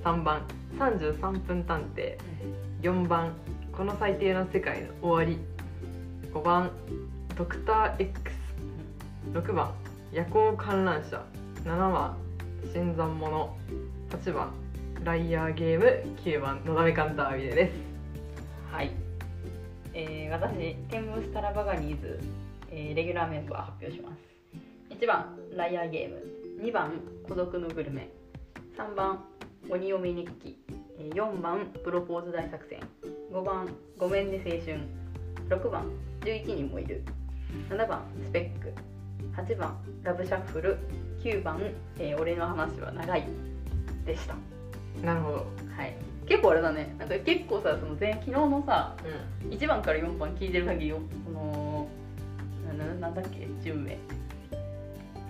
[0.02, 0.42] 3番。
[0.78, 2.18] 33分探偵。
[2.82, 3.32] 4番。
[3.72, 5.38] この最低な世界の終わり。
[6.32, 6.72] 5番。
[7.36, 8.12] ドクター
[9.32, 9.72] X6 番。
[10.12, 11.24] 夜行観覧車。
[11.64, 12.16] 7番。
[12.72, 13.56] 新参者。
[14.10, 14.52] 8番。
[15.04, 16.16] ライアーゲーム。
[16.24, 16.60] 9番。
[16.64, 17.87] のだめカンタービレです
[18.70, 18.90] はい、
[19.94, 22.20] えー、私テンムスタラバガニーズ、
[22.70, 24.94] えーレギュラーメンバー発表します。
[24.94, 26.62] 1番ライアーゲーム。
[26.62, 28.10] 2番孤独のグルメ。
[28.76, 29.24] 3番
[29.70, 30.56] 鬼嫁日記。
[30.98, 32.80] えー4番プロポーズ大作戦。
[33.32, 34.78] 5番ごめんね青春。
[35.48, 35.90] 6番
[36.20, 37.02] 11人もいる。
[37.70, 38.72] 7番スペック。
[39.34, 40.78] 8番ラブシャッフル。
[41.22, 41.58] 9番、
[41.98, 43.24] えー俺の話は長い。
[44.04, 44.34] でした。
[45.02, 45.36] なるほど。
[45.74, 45.96] はい
[46.28, 46.94] 結構あれだね。
[46.98, 48.94] なんか結構さその前昨日のさ
[49.42, 51.88] う1番から4番聞いてる限りよその
[52.76, 53.48] なななんだっけ？
[53.64, 53.94] 順名。
[53.94, 53.98] ん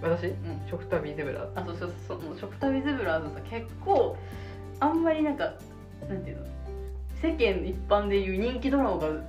[0.03, 0.26] 私？
[0.26, 0.34] うん。
[0.68, 1.49] 食旅ゼブラ。
[1.55, 4.16] あそうそうそう食旅ゼブラーズさ結構
[4.80, 5.55] あんまりなんか
[6.09, 6.46] なんていうの？
[7.22, 9.22] 世間一般でいう人気ドラマがっ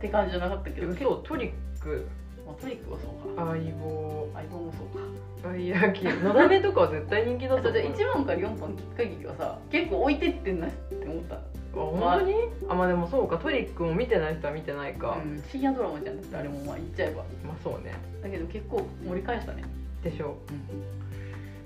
[0.00, 2.06] て感じじゃなかったけど結構そうトリック
[2.48, 3.44] まあトリックはそうか。
[3.44, 4.28] 相棒。
[4.34, 5.48] 相棒もそうか。
[5.48, 7.70] ライアーゲームのだめとかは絶対人気だと思う。
[7.70, 11.36] あそうじゃあ1番から4番聞く限りはさ結構置いてってんなって思った。
[11.36, 11.40] あ
[11.74, 12.34] 本当に？
[12.68, 12.74] あ。
[12.74, 13.38] まあでもそうか。
[13.38, 17.22] トリックも見てない人は見てないか、うん、深夜ドラマじゃなくてあれもまあ言っちゃえば。
[17.46, 17.94] まあそうね。
[18.22, 19.62] だけど結構盛り返したね。
[20.02, 20.38] でしょ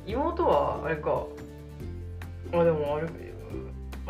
[0.04, 1.24] 妹はあれか。
[2.52, 3.06] あでもあれ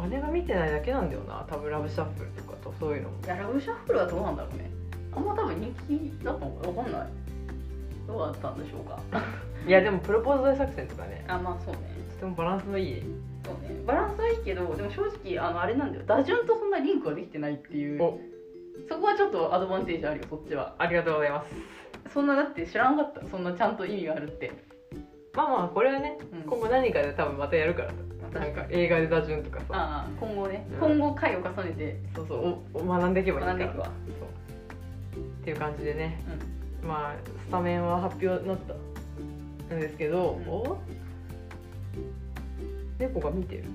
[0.09, 1.47] 姉が見てないだけなんだよな。
[1.49, 3.17] 多分ラブシャッフルとかとそういうのも。
[3.25, 4.72] いやラブシャッフルはどうなんだろうね
[5.15, 5.75] あんま多分人
[6.21, 7.09] 気だったのかわかんない。
[8.07, 9.01] どうだったんでしょうか。
[9.67, 11.25] いやでもプロポーズ大作戦とかね。
[11.29, 11.81] あまあそうね。
[12.15, 13.03] とてもバランスのいい。
[13.45, 13.83] そうね。
[13.87, 18.03] バランスはいいけどでも正直あのあれなんだよ打順とそんなリンクはできてないっていう。
[18.03, 18.19] お。
[18.89, 20.75] そこはちょっとアドバンテージあるよそっちは。
[20.79, 21.55] ありがとうございます。
[22.13, 23.27] そんなだって知らなかった。
[23.29, 24.51] そんなちゃんと意味があるって、
[25.35, 26.43] まあまあこれはねうん。
[26.43, 27.93] 今後何かで多分またやるから
[28.41, 29.67] なんか映画で打順とかさ。
[29.71, 30.97] ああ今後ね、うん。
[30.99, 31.97] 今後回を重ねて。
[32.17, 33.59] そうそうおお学んでいけばいいから。
[33.59, 33.87] 学んでいくわ。
[33.87, 34.42] そう
[35.43, 36.23] っていう感じでね。
[36.83, 37.17] うまあ
[37.47, 38.59] スタメンは発表になっ
[39.69, 40.41] たんですけど、
[42.99, 43.65] 猫が見てる。
[43.65, 43.67] ん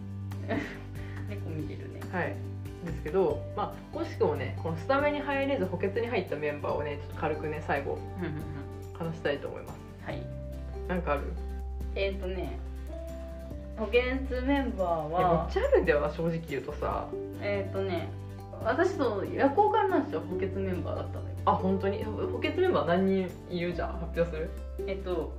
[1.30, 2.00] 猫見てるね。
[2.12, 2.36] はい。
[2.86, 7.98] ですけどまあ惜しくもねこのスタメンに入れず補欠に入ったメンバーをねちょっと軽くね最後
[8.98, 9.80] 話したいと思います。
[10.06, 10.22] はい。
[10.88, 11.24] なんかある？
[11.96, 12.58] えっ、ー、とね
[13.76, 17.08] 保健室メンバーいやめはっちゃあるんだよな正直言うとさ。
[17.42, 18.08] えっ、ー、とね
[18.64, 22.04] 私と夜行観覧車補欠メンバーだったのよあ本当に？
[22.04, 23.94] 補欠メンバー何人いるじゃん？
[23.94, 24.50] 発表する？
[24.86, 25.34] えっと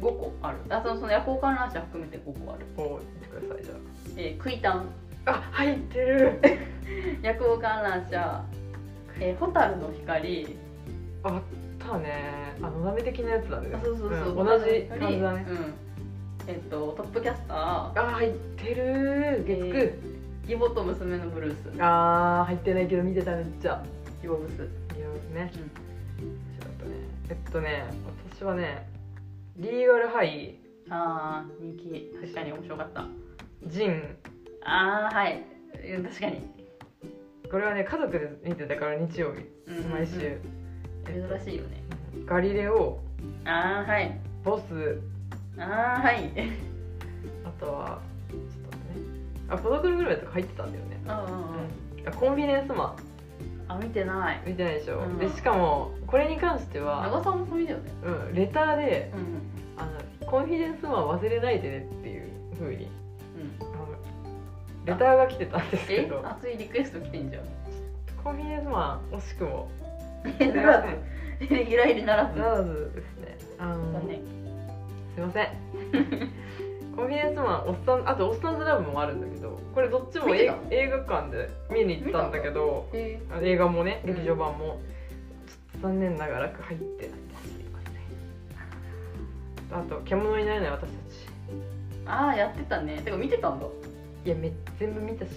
[0.00, 0.58] 5個ある。
[0.68, 3.74] あそのその夜行観覧車含めて5個ある、お見てくださいじゃ
[4.16, 4.86] えー、クイタン
[5.26, 6.40] ああ入ってる。
[7.22, 8.44] 夜行観覧車。
[9.20, 10.56] えー、ホタルの光。
[11.22, 11.42] あっ
[11.78, 12.54] たね。
[12.62, 13.70] あのだめ的なやつだね。
[13.74, 15.46] あそうそうそう、ん同じ感じだね。
[15.48, 15.74] うん。
[16.46, 17.56] えっとトップキャスター。
[17.58, 19.44] あ入ってる。
[19.46, 19.98] 月9、え
[20.48, 21.70] 義母と娘のブルース。
[21.78, 23.82] あー入ってないけど見てためっちゃ
[24.22, 24.68] 義母ブス
[25.00, 25.08] いや
[25.44, 25.64] ね、ちょっ
[26.78, 26.96] とね
[27.30, 27.84] えっとね
[28.34, 28.86] 私はね
[29.56, 30.58] リーガルハイ。
[30.90, 32.12] ああ人気。
[32.20, 33.06] 確かに面白かった。
[33.66, 34.16] ジン。
[34.62, 35.42] ああはい。
[35.96, 36.42] うん確かに、
[37.50, 39.46] これはね家族で見てたから日曜日。
[39.68, 39.90] うんうんうん。
[39.92, 40.38] 毎週、
[41.06, 41.82] 珍しいよね。
[42.26, 43.00] ガリレオ。
[43.46, 44.20] ああはい。
[44.44, 45.00] ボス。
[45.58, 46.30] ああはい。
[47.44, 48.40] あとはちょっ
[48.70, 49.06] とね。
[49.48, 52.08] あ孤独のグルメとか入ってたんだよね、うんうんうん。
[52.08, 52.96] あコンフィデンスマ
[53.70, 54.42] あ見てない。
[54.46, 55.18] ン見てないでしょ、うん。
[55.18, 57.90] でしかもこれに関しては、長澤まさみだよね。
[58.04, 62.90] うん、レターでうんあのコンフィデンスマン忘れないでねっていうふうにうん。
[64.86, 66.02] レターが来てたんですけえ？
[66.06, 67.44] ど熱いリクエスト来てんじゃん。
[68.22, 69.68] コンフィデンスマン惜しくも。
[70.38, 70.88] えならず。
[71.54, 72.38] レギュラー入りならず。
[72.38, 73.38] ならずですね。
[73.58, 74.20] あのだね
[75.14, 75.48] すいません
[77.00, 84.14] コンフィデンスマンおっさんあとおっさんずラブもあるんだけどこれどっちも映画館で見に行ったんだけどえあ映画もねうん。
[84.16, 84.78] 劇場版も、
[85.46, 87.18] ちょっと残念ながら入ってない。
[89.72, 90.92] あと獣になれない私たち。
[92.04, 93.00] ああやってたね。
[93.02, 93.66] てか見てたんだ。
[94.26, 95.30] いやめ全部見たし。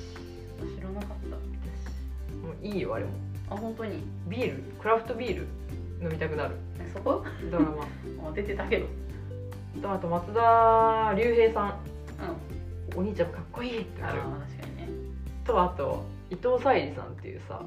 [0.75, 2.35] 知らなかっ見たし。
[2.43, 3.11] もういいよあれも。
[3.47, 4.03] たあ本当に。
[4.27, 4.63] ビール？
[4.81, 5.47] クラフトビール？
[6.01, 6.55] 飲みたくなる。
[6.79, 7.23] えそこ？
[7.51, 7.83] ドラマ。
[8.27, 8.87] あ出てたけど
[9.83, 11.67] とあと松田龍平さん。
[11.67, 11.73] うん
[12.95, 14.89] お兄ちゃんかっこいいってああなる確かにね。
[15.45, 17.59] とあと伊藤沙莉さんっていうさ。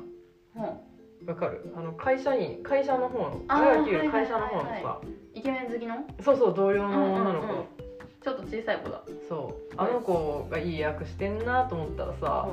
[0.54, 0.62] うん。
[1.28, 1.72] わかる？
[1.76, 5.00] あの会社員会社の方のあー長きいるはいはい会社の方のはいさ
[5.34, 5.96] イケメン好きの？
[6.22, 7.64] そうそう同僚の女の子、うんうんうん。
[8.22, 9.02] ちょっと小さい子だ。
[9.28, 9.74] そう。
[9.76, 12.48] あの子がいい役してんなと思ったらさ、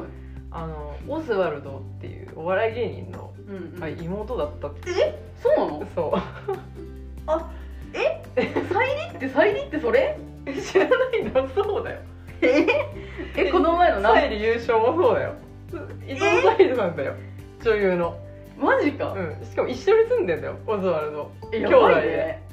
[0.50, 3.80] あのオズワルドっていうお笑い芸人の、うんうん。
[3.80, 5.20] はい妹だったって。
[5.44, 5.88] そうなの？
[5.94, 6.02] そ
[7.28, 7.32] う
[7.94, 10.18] サイリってサイリってそれ？
[10.62, 11.48] 知らないの？
[11.54, 12.00] そうだよ。
[12.42, 12.68] え？
[13.38, 14.26] えこの前のサな？
[14.26, 15.34] イリ優勝もそうだよ。
[16.08, 17.16] 伊藤沙莉なんだよ。
[17.64, 18.18] 女優の、
[18.60, 20.58] マジか、うん、しかも一緒に住んでんだよ。
[20.68, 21.32] オズワルド。
[21.52, 22.02] え兄弟で。
[22.02, 22.44] ね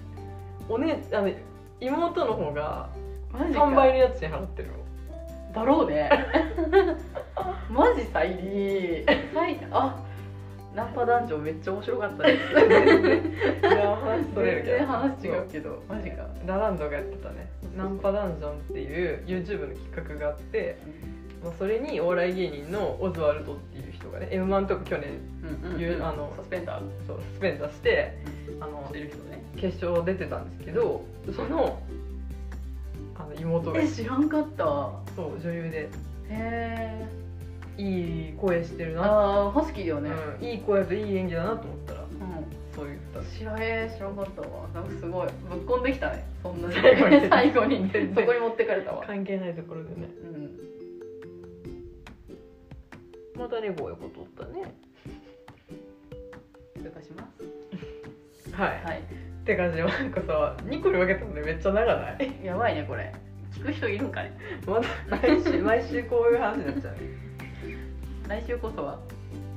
[0.69, 1.31] おねあの
[1.81, 2.89] 妹の方が
[3.33, 3.65] マジか。
[3.65, 4.75] 3倍の家賃払ってるよ
[5.55, 6.11] だろうね。
[7.69, 9.99] マジサイリサイあ
[10.75, 12.43] ナンパ男女めっちゃ面白かったです。
[13.67, 14.87] いや話それるけど。
[14.87, 15.49] 話違う。
[15.51, 16.27] けどマジか。
[16.47, 17.51] ラランドがやってたね。
[17.77, 20.79] ナンパダンジョンっていう YouTube の企画があって、
[21.43, 25.11] まあ、それにお笑い芸人のオズワルドっていう人がね m 1とか去年
[25.43, 26.83] うんうんあのサスペンダー。
[27.07, 28.19] そうスペンダーして
[28.61, 28.93] あの
[29.57, 31.05] 決勝出てたんですけど
[31.35, 31.83] その
[33.17, 33.81] あの妹が。
[33.81, 34.65] え知らんかった。
[35.17, 35.81] そう女優で。
[35.81, 35.89] へ
[36.29, 37.07] え
[37.79, 40.11] いい声してるな、ああハスキーだよね、
[40.41, 42.01] うん、いい声といい演技だなと思ったら。
[42.01, 42.11] うん。
[42.75, 44.69] そう言った知らえ知らんかったわ。
[44.73, 45.29] なんかすごい。
[45.51, 46.25] ぶっこんできたね。
[46.43, 46.71] そんな。
[46.71, 47.29] 最後に。
[47.29, 49.05] 最後にそこに持ってかれたわ。
[49.07, 50.09] 関係ないところでね。
[53.37, 53.41] うん。
[53.41, 54.75] またねこういうことったね。
[56.77, 57.29] 通過しま
[58.49, 58.55] す。
[58.55, 59.01] はい、はい。
[59.01, 62.45] って感じでなんかさ2個に分けたのでめっちゃ長ない？
[62.45, 63.13] やばいねこれ。
[63.53, 64.33] 聞く人いるんかね
[64.67, 66.95] また毎週毎週こういう話になっちゃう。
[66.95, 67.30] ね
[68.31, 68.97] 来週こそは？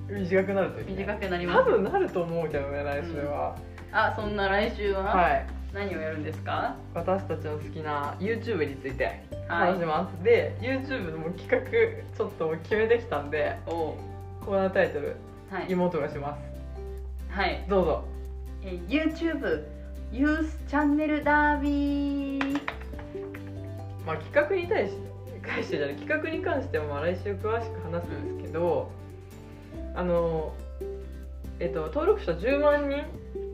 [0.10, 1.06] 短くなるといいね。
[1.06, 1.60] 短くなります。
[1.60, 3.56] 多分なると思うけどね来週は、
[3.92, 5.04] あそんな来週は？
[5.04, 5.46] はい。
[5.72, 6.76] 何をやるんですか？
[6.96, 9.74] 私たちの好きな YouTube についてはい。
[9.74, 11.60] 話します、で YouTube の企画
[12.18, 13.96] ちょっと決めてきたんでおう。
[14.44, 15.18] コーナータイトル
[15.52, 16.42] はい、妹がします。
[17.30, 17.64] はい。
[17.70, 18.04] どうぞ。
[18.64, 19.66] えー YouTube
[20.12, 22.62] ユースチャンネルダービー。
[24.04, 25.13] まあ企画に対して
[25.70, 28.90] じゃない企画に関してはまあ来週詳しく話すんですけど
[29.96, 30.54] あの
[31.60, 33.04] えっと登録者10万人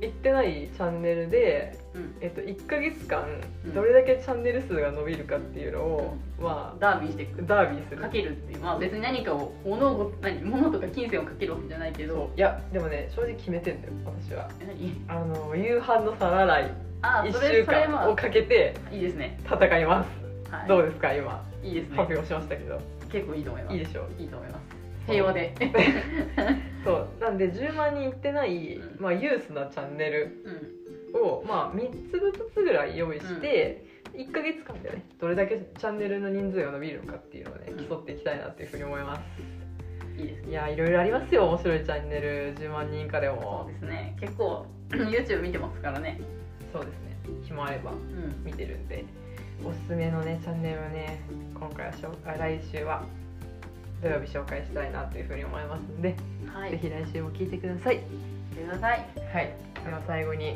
[0.02, 2.16] いってないチャンネルで、うん。
[2.22, 3.28] えっと、1ヶ月間
[3.66, 3.74] うん。
[3.74, 7.46] どれだけチャンネル数が伸びるかっていうのを、まダービーしていあく。
[7.46, 8.02] ダービーする。
[8.02, 8.60] かけるっていう。
[8.62, 12.32] まあ別に何かを物を何物とか金銭をかけるわけじゃないけど。
[12.38, 14.50] いやでもね正直決めてんだよ私は。
[14.66, 15.02] 何？
[15.10, 16.72] あの夕飯の皿洗い1
[17.02, 21.49] あそれ週それま間をかけてあいいですね、戦います、はい、どうですか今？
[21.64, 21.98] いいですね。
[21.98, 22.80] 発表しましたけど。
[23.12, 23.78] 結構いいと思います。
[23.78, 24.22] いいでしょう。
[24.22, 24.62] いいと思います。
[25.08, 25.54] 平和で。
[26.86, 27.08] そう。
[27.20, 29.02] なんで10万人いってない、うん。
[29.02, 30.44] まあ、ユースなチャンネル
[31.14, 31.22] うん。
[31.22, 33.84] を、まあ、3つ2つぐらい用意して、
[34.14, 35.06] 1ヶ月間でね。
[35.20, 37.86] どれだけチャンネルの人数が伸びるのかっていうのをねうん。
[37.88, 39.22] 競っていきたいなっていうふうに思います。
[40.18, 42.56] いいですいやいろいろありますよ面白いチャンネル。
[42.56, 44.16] 10万人以下でそもうですね。
[44.20, 46.20] 結構 YouTube 見てますからね。
[46.74, 47.18] そうですね。
[47.44, 48.44] 暇あればうん。
[48.44, 49.06] 見てるんで
[49.66, 51.22] おすすめのねチャンネルをね
[51.54, 53.04] 今回は紹介来週は
[54.02, 56.16] 土曜日紹介したいなというふうに思いますので、
[56.54, 56.72] はい。
[56.72, 58.00] ぜひ来週も聞いてください。
[58.00, 59.06] ください。
[59.34, 59.54] はい。
[59.86, 60.56] では最後にはい。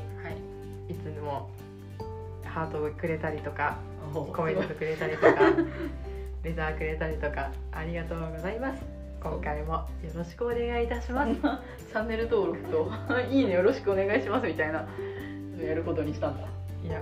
[0.89, 1.49] いつも
[2.45, 3.77] ハートをくれたりとか
[4.13, 5.27] おコメントくれたりとか
[6.43, 8.83] レターくれたりとかありがとうございます。
[9.21, 11.33] 今回もよろしくお願いいたします。
[11.33, 12.91] チャンネル登録と
[13.29, 14.85] いいねよろしくお願いしますみたいな
[15.57, 16.47] のやることにしたんだ。
[16.83, 17.01] いや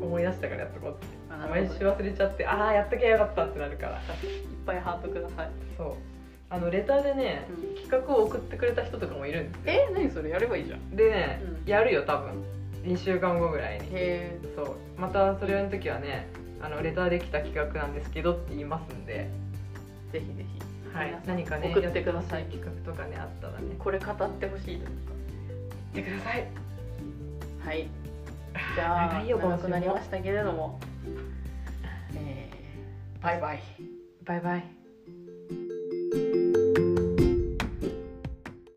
[0.00, 1.15] 思い出したからやっとこうって
[1.48, 3.92] 毎週忘れちゃってああやっとけばよかったってなるから。
[3.92, 4.00] いっ
[4.66, 5.94] ぱいハートください、そう。
[6.48, 7.46] あのレターでね
[7.82, 9.72] 企画を送ってくれた人とかもいるんですよ。
[9.72, 10.30] え何それ？
[10.30, 10.96] やればいいじゃん。
[10.96, 11.70] でね、うん。
[11.70, 12.32] やるよ多分。
[12.84, 13.88] 2週間後ぐらいに。
[13.92, 14.76] へそう。
[14.96, 16.28] またそれの時はね
[16.62, 19.28] あのレターできた企画なんですけどって言いますんで、
[20.12, 20.96] えぜひぜひ。
[20.96, 21.20] はい。
[21.26, 22.44] 何かね送ってください。
[22.44, 23.74] 企画とかねあったらね。
[23.78, 24.90] これ語ってほしいとか。
[25.94, 26.46] 言ってください。
[27.64, 27.88] はい。
[28.74, 30.80] じゃあ長くなりましたけれども、
[32.16, 33.62] えー、バイバイ。
[34.24, 36.55] バイバイ